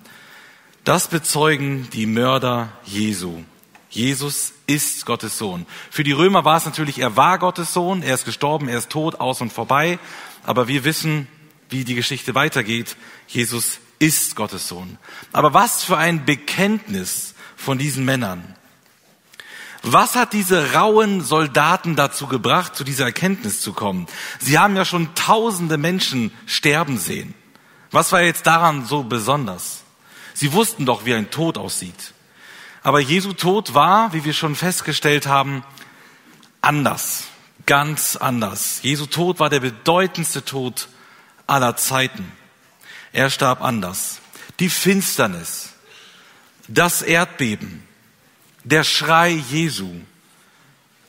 das 0.83 1.07
bezeugen 1.07 1.89
die 1.91 2.05
Mörder 2.05 2.71
Jesu. 2.85 3.43
Jesus 3.89 4.53
ist 4.67 5.05
Gottes 5.05 5.37
Sohn. 5.37 5.65
Für 5.89 6.03
die 6.03 6.11
Römer 6.11 6.45
war 6.45 6.57
es 6.57 6.65
natürlich, 6.65 6.99
er 6.99 7.15
war 7.17 7.39
Gottes 7.39 7.73
Sohn, 7.73 8.03
er 8.03 8.13
ist 8.13 8.25
gestorben, 8.25 8.67
er 8.67 8.77
ist 8.77 8.89
tot, 8.89 9.19
aus 9.19 9.41
und 9.41 9.51
vorbei. 9.51 9.99
Aber 10.43 10.67
wir 10.67 10.83
wissen, 10.83 11.27
wie 11.69 11.83
die 11.83 11.95
Geschichte 11.95 12.35
weitergeht. 12.35 12.95
Jesus 13.27 13.79
ist 13.99 14.35
Gottes 14.35 14.67
Sohn. 14.67 14.97
Aber 15.31 15.53
was 15.53 15.83
für 15.83 15.97
ein 15.97 16.25
Bekenntnis 16.25 17.35
von 17.57 17.77
diesen 17.77 18.05
Männern. 18.05 18.55
Was 19.81 20.15
hat 20.15 20.33
diese 20.33 20.73
rauen 20.73 21.21
Soldaten 21.21 21.95
dazu 21.95 22.27
gebracht, 22.27 22.75
zu 22.75 22.83
dieser 22.83 23.05
Erkenntnis 23.05 23.59
zu 23.59 23.73
kommen? 23.73 24.07
Sie 24.39 24.57
haben 24.57 24.75
ja 24.75 24.85
schon 24.85 25.13
tausende 25.15 25.77
Menschen 25.77 26.31
sterben 26.45 26.97
sehen. 26.97 27.33
Was 27.91 28.11
war 28.11 28.21
jetzt 28.21 28.47
daran 28.47 28.85
so 28.85 29.03
besonders? 29.03 29.83
Sie 30.33 30.53
wussten 30.53 30.85
doch, 30.85 31.05
wie 31.05 31.13
ein 31.13 31.31
Tod 31.31 31.57
aussieht. 31.57 32.13
Aber 32.83 32.99
Jesu 32.99 33.33
Tod 33.33 33.73
war, 33.73 34.13
wie 34.13 34.23
wir 34.23 34.33
schon 34.33 34.55
festgestellt 34.55 35.27
haben, 35.27 35.63
anders, 36.61 37.25
ganz 37.65 38.15
anders. 38.15 38.79
Jesu 38.83 39.07
Tod 39.07 39.39
war 39.39 39.49
der 39.49 39.59
bedeutendste 39.59 40.45
Tod 40.45 40.89
aller 41.47 41.75
Zeiten. 41.75 42.31
Er 43.17 43.31
starb 43.31 43.63
anders. 43.63 44.19
Die 44.59 44.69
Finsternis, 44.69 45.69
das 46.67 47.01
Erdbeben, 47.01 47.81
der 48.63 48.83
Schrei 48.83 49.31
Jesu, 49.31 50.01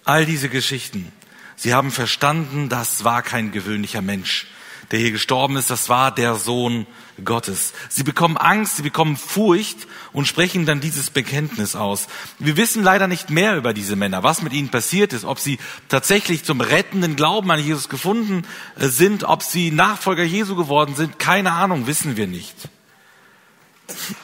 all 0.04 0.24
diese 0.24 0.48
Geschichten, 0.48 1.12
sie 1.54 1.74
haben 1.74 1.90
verstanden, 1.90 2.70
das 2.70 3.04
war 3.04 3.20
kein 3.20 3.52
gewöhnlicher 3.52 4.00
Mensch, 4.00 4.46
der 4.90 4.98
hier 4.98 5.12
gestorben 5.12 5.56
ist, 5.56 5.70
das 5.70 5.88
war 5.88 6.14
der 6.14 6.34
Sohn 6.36 6.86
Gottes. 7.24 7.72
Sie 7.88 8.04
bekommen 8.04 8.36
Angst, 8.36 8.76
sie 8.76 8.82
bekommen 8.82 9.16
Furcht 9.16 9.86
und 10.12 10.26
sprechen 10.26 10.66
dann 10.66 10.80
dieses 10.80 11.10
Bekenntnis 11.10 11.76
aus. 11.76 12.06
Wir 12.38 12.56
wissen 12.56 12.82
leider 12.82 13.06
nicht 13.06 13.28
mehr 13.28 13.56
über 13.56 13.74
diese 13.74 13.96
Männer, 13.96 14.22
was 14.22 14.40
mit 14.40 14.52
ihnen 14.52 14.70
passiert 14.70 15.12
ist, 15.12 15.24
ob 15.24 15.38
sie 15.38 15.58
tatsächlich 15.88 16.44
zum 16.44 16.60
rettenden 16.60 17.16
Glauben 17.16 17.50
an 17.50 17.60
Jesus 17.60 17.88
gefunden 17.88 18.44
äh, 18.78 18.88
sind, 18.88 19.24
ob 19.24 19.42
sie 19.42 19.70
Nachfolger 19.70 20.24
Jesu 20.24 20.56
geworden 20.56 20.94
sind, 20.94 21.18
keine 21.18 21.52
Ahnung, 21.52 21.86
wissen 21.86 22.16
wir 22.16 22.26
nicht. 22.26 22.56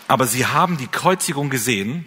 Aber 0.09 0.27
sie 0.27 0.47
haben 0.47 0.77
die 0.77 0.89
Kreuzigung 0.89 1.51
gesehen 1.51 2.07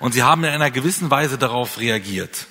und 0.00 0.12
sie 0.12 0.22
haben 0.22 0.44
in 0.44 0.50
einer 0.50 0.70
gewissen 0.70 1.10
Weise 1.10 1.38
darauf 1.38 1.78
reagiert. 1.78 2.46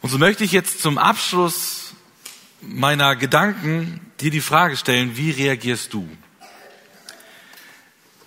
Und 0.00 0.10
so 0.10 0.18
möchte 0.18 0.42
ich 0.42 0.52
jetzt 0.52 0.82
zum 0.82 0.98
Abschluss 0.98 1.81
meiner 2.62 3.16
Gedanken 3.16 4.00
dir 4.20 4.30
die 4.30 4.40
Frage 4.40 4.76
stellen, 4.76 5.16
wie 5.16 5.30
reagierst 5.30 5.92
du? 5.92 6.08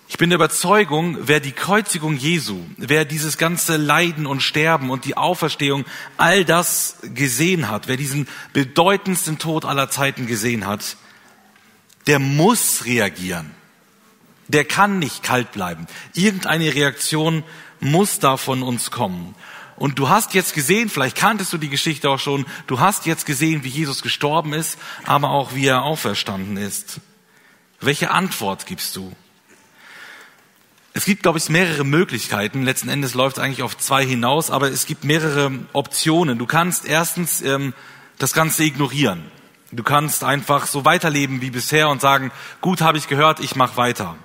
Ich 0.08 0.18
bin 0.18 0.30
der 0.30 0.36
Überzeugung, 0.36 1.18
wer 1.22 1.40
die 1.40 1.52
Kreuzigung 1.52 2.16
Jesu, 2.16 2.64
wer 2.76 3.04
dieses 3.04 3.38
ganze 3.38 3.76
Leiden 3.76 4.26
und 4.26 4.40
Sterben 4.40 4.90
und 4.90 5.04
die 5.04 5.16
Auferstehung, 5.16 5.84
all 6.16 6.44
das 6.44 6.98
gesehen 7.02 7.68
hat, 7.68 7.88
wer 7.88 7.96
diesen 7.96 8.28
bedeutendsten 8.52 9.38
Tod 9.38 9.64
aller 9.64 9.90
Zeiten 9.90 10.26
gesehen 10.26 10.66
hat, 10.66 10.96
der 12.06 12.20
muss 12.20 12.84
reagieren. 12.84 13.50
Der 14.46 14.64
kann 14.64 15.00
nicht 15.00 15.24
kalt 15.24 15.50
bleiben. 15.50 15.88
Irgendeine 16.14 16.72
Reaktion 16.72 17.42
muss 17.80 18.20
da 18.20 18.36
von 18.36 18.62
uns 18.62 18.92
kommen. 18.92 19.34
Und 19.76 19.98
du 19.98 20.08
hast 20.08 20.34
jetzt 20.34 20.54
gesehen, 20.54 20.88
vielleicht 20.88 21.16
kanntest 21.16 21.52
du 21.52 21.58
die 21.58 21.68
Geschichte 21.68 22.08
auch 22.08 22.18
schon, 22.18 22.46
du 22.66 22.80
hast 22.80 23.06
jetzt 23.06 23.26
gesehen, 23.26 23.62
wie 23.62 23.68
Jesus 23.68 24.02
gestorben 24.02 24.52
ist, 24.52 24.78
aber 25.04 25.30
auch 25.30 25.54
wie 25.54 25.66
er 25.66 25.82
auferstanden 25.82 26.56
ist. 26.56 27.00
Welche 27.80 28.10
Antwort 28.10 28.66
gibst 28.66 28.96
du? 28.96 29.14
Es 30.94 31.04
gibt, 31.04 31.22
glaube 31.22 31.36
ich, 31.36 31.50
mehrere 31.50 31.84
Möglichkeiten. 31.84 32.62
Letzten 32.62 32.88
Endes 32.88 33.12
läuft 33.12 33.36
es 33.36 33.42
eigentlich 33.42 33.62
auf 33.62 33.76
zwei 33.76 34.06
hinaus, 34.06 34.50
aber 34.50 34.70
es 34.70 34.86
gibt 34.86 35.04
mehrere 35.04 35.52
Optionen. 35.74 36.38
Du 36.38 36.46
kannst 36.46 36.86
erstens 36.86 37.42
ähm, 37.42 37.74
das 38.16 38.32
Ganze 38.32 38.64
ignorieren. 38.64 39.30
Du 39.72 39.82
kannst 39.82 40.24
einfach 40.24 40.66
so 40.66 40.86
weiterleben 40.86 41.42
wie 41.42 41.50
bisher 41.50 41.90
und 41.90 42.00
sagen, 42.00 42.32
gut 42.62 42.80
habe 42.80 42.96
ich 42.96 43.08
gehört, 43.08 43.40
ich 43.40 43.56
mache 43.56 43.76
weiter. 43.76 44.16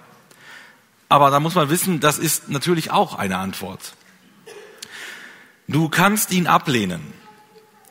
Aber 1.10 1.30
da 1.30 1.42
muss 1.42 1.56
man 1.56 1.70
wissen, 1.70 2.00
das 2.00 2.18
ist 2.18 2.48
natürlich 2.48 2.92
auch 2.92 3.16
eine 3.16 3.38
Antwort. 3.38 3.96
Du 5.72 5.88
kannst 5.88 6.34
ihn 6.34 6.48
ablehnen. 6.48 7.14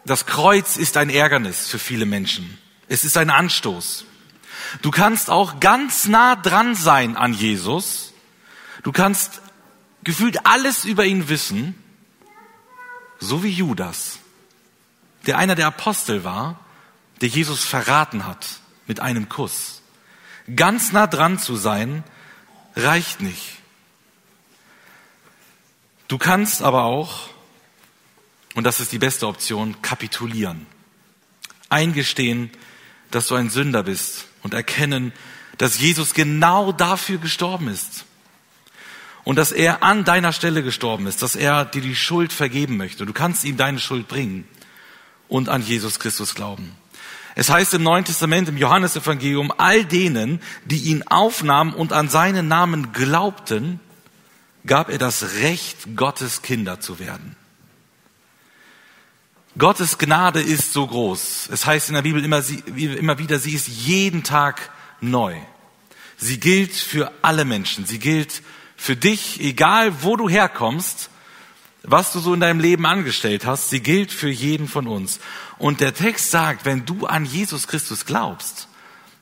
Das 0.05 0.27
Kreuz 0.27 0.77
ist 0.77 0.99
ein 0.99 1.09
Ärgernis 1.09 1.66
für 1.66 1.79
viele 1.79 2.05
Menschen. 2.05 2.59
Es 2.88 3.05
ist 3.05 3.16
ein 3.16 3.31
Anstoß. 3.31 4.05
Du 4.83 4.90
kannst 4.90 5.31
auch 5.31 5.61
ganz 5.61 6.07
nah 6.07 6.37
dran 6.37 6.75
sein 6.75 7.16
an 7.16 7.33
Jesus. 7.33 8.12
Du 8.83 8.93
kannst 8.93 9.40
gefühlt 10.05 10.45
alles 10.45 10.85
über 10.85 11.07
ihn 11.07 11.31
wissen, 11.31 11.75
so 13.19 13.43
wie 13.43 13.51
Judas, 13.51 14.19
der 15.27 15.38
einer 15.38 15.55
der 15.55 15.69
Apostel 15.69 16.23
war, 16.23 16.61
der 17.23 17.29
Jesus 17.29 17.64
verraten 17.64 18.27
hat 18.27 18.61
mit 18.88 19.01
einem 19.01 19.31
Kuss. 19.31 19.81
Ganz 20.55 20.93
nah 20.93 21.07
dran 21.07 21.38
zu 21.38 21.57
sein, 21.57 22.05
reicht 22.77 23.23
nicht. 23.23 23.57
Du 26.09 26.19
kannst 26.19 26.61
aber 26.61 26.85
auch 26.85 27.30
und 28.55 28.65
das 28.65 28.81
ist 28.81 28.93
die 28.93 28.99
beste 28.99 29.27
Option, 29.27 29.81
kapitulieren. 29.83 30.67
Eingestehen, 31.69 32.51
dass 33.11 33.29
du 33.29 33.35
ein 33.35 33.51
Sünder 33.51 33.85
bist 33.85 34.27
und 34.43 34.55
erkennen, 34.55 35.13
dass 35.59 35.79
Jesus 35.79 36.15
genau 36.15 36.73
dafür 36.73 37.19
gestorben 37.19 37.69
ist. 37.69 38.05
Und 39.23 39.37
dass 39.37 39.53
er 39.53 39.83
an 39.83 40.05
deiner 40.05 40.33
Stelle 40.33 40.63
gestorben 40.63 41.07
ist, 41.07 41.23
dass 41.23 41.37
er 41.37 41.65
dir 41.65 41.83
die 41.83 41.95
Schuld 41.95 42.33
vergeben 42.33 42.77
möchte. 42.77 43.07
Du 43.07 43.13
kannst 43.13 43.45
ihm 43.45 43.57
deine 43.57 43.79
Schuld 43.79 44.09
bringen 44.09 44.49
und 45.29 45.49
an 45.49 45.63
Jesus 45.63 46.01
Christus 46.01 46.35
glauben. 46.35 46.73
Es 47.37 47.49
heißt 47.49 47.75
im 47.75 47.83
Neuen 47.83 48.05
Testament, 48.05 48.49
im 48.49 48.57
Johannesevangelium, 48.57 49.53
all 49.57 49.85
denen, 49.85 50.41
die 50.65 50.79
ihn 50.79 51.05
aufnahmen 51.07 51.75
und 51.75 51.93
an 51.93 52.09
seinen 52.09 52.49
Namen 52.49 52.93
glaubten, 52.93 53.79
gab 54.67 54.91
er 54.91 54.99
das 54.99 55.35
Recht, 55.41 55.97
Gottes 55.97 56.43
Kinder 56.43 56.81
zu 56.81 56.99
werden. 56.99 57.37
Gottes 59.59 59.99
Gnade 59.99 60.41
ist 60.41 60.73
so 60.73 60.87
groß. 60.87 61.49
Es 61.53 61.67
heißt 61.67 61.89
in 61.89 61.95
der 61.95 62.03
Bibel 62.03 62.25
immer, 62.25 62.43
immer 62.77 63.19
wieder, 63.19 63.39
sie 63.39 63.55
ist 63.55 63.67
jeden 63.67 64.23
Tag 64.23 64.71
neu. 65.01 65.37
Sie 66.17 66.39
gilt 66.39 66.73
für 66.75 67.13
alle 67.23 67.45
Menschen. 67.45 67.85
Sie 67.85 67.99
gilt 67.99 68.43
für 68.77 68.95
dich, 68.95 69.41
egal 69.41 70.03
wo 70.03 70.17
du 70.17 70.29
herkommst, 70.29 71.11
was 71.83 72.13
du 72.13 72.21
so 72.21 72.35
in 72.35 72.41
deinem 72.41 72.61
Leben 72.61 72.87
angestellt 72.87 73.45
hast. 73.45 73.71
Sie 73.71 73.81
gilt 73.81 74.13
für 74.13 74.29
jeden 74.29 74.69
von 74.69 74.87
uns. 74.87 75.19
Und 75.59 75.81
der 75.81 75.95
Text 75.95 76.31
sagt, 76.31 76.65
wenn 76.65 76.85
du 76.87 77.07
an 77.07 77.25
Jesus 77.25 77.67
Christus 77.67 78.07
glaubst, 78.07 78.69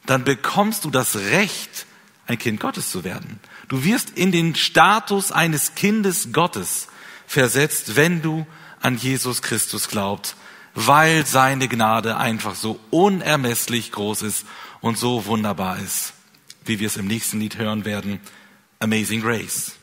dann 0.06 0.24
bekommst 0.24 0.84
du 0.84 0.90
das 0.90 1.16
Recht, 1.16 1.86
ein 2.26 2.38
Kind 2.38 2.60
Gottes 2.60 2.90
zu 2.90 3.04
werden. 3.04 3.40
Du 3.68 3.84
wirst 3.84 4.10
in 4.10 4.32
den 4.32 4.54
Status 4.54 5.32
eines 5.32 5.74
Kindes 5.74 6.32
Gottes 6.32 6.88
versetzt, 7.26 7.96
wenn 7.96 8.22
du 8.22 8.46
an 8.80 8.96
Jesus 8.96 9.42
Christus 9.42 9.88
glaubt, 9.88 10.36
weil 10.74 11.26
seine 11.26 11.68
Gnade 11.68 12.16
einfach 12.16 12.54
so 12.54 12.78
unermesslich 12.90 13.92
groß 13.92 14.22
ist 14.22 14.46
und 14.80 14.98
so 14.98 15.26
wunderbar 15.26 15.78
ist, 15.78 16.12
wie 16.64 16.78
wir 16.78 16.86
es 16.86 16.96
im 16.96 17.06
nächsten 17.06 17.40
Lied 17.40 17.58
hören 17.58 17.84
werden, 17.84 18.20
Amazing 18.78 19.22
Grace. 19.22 19.77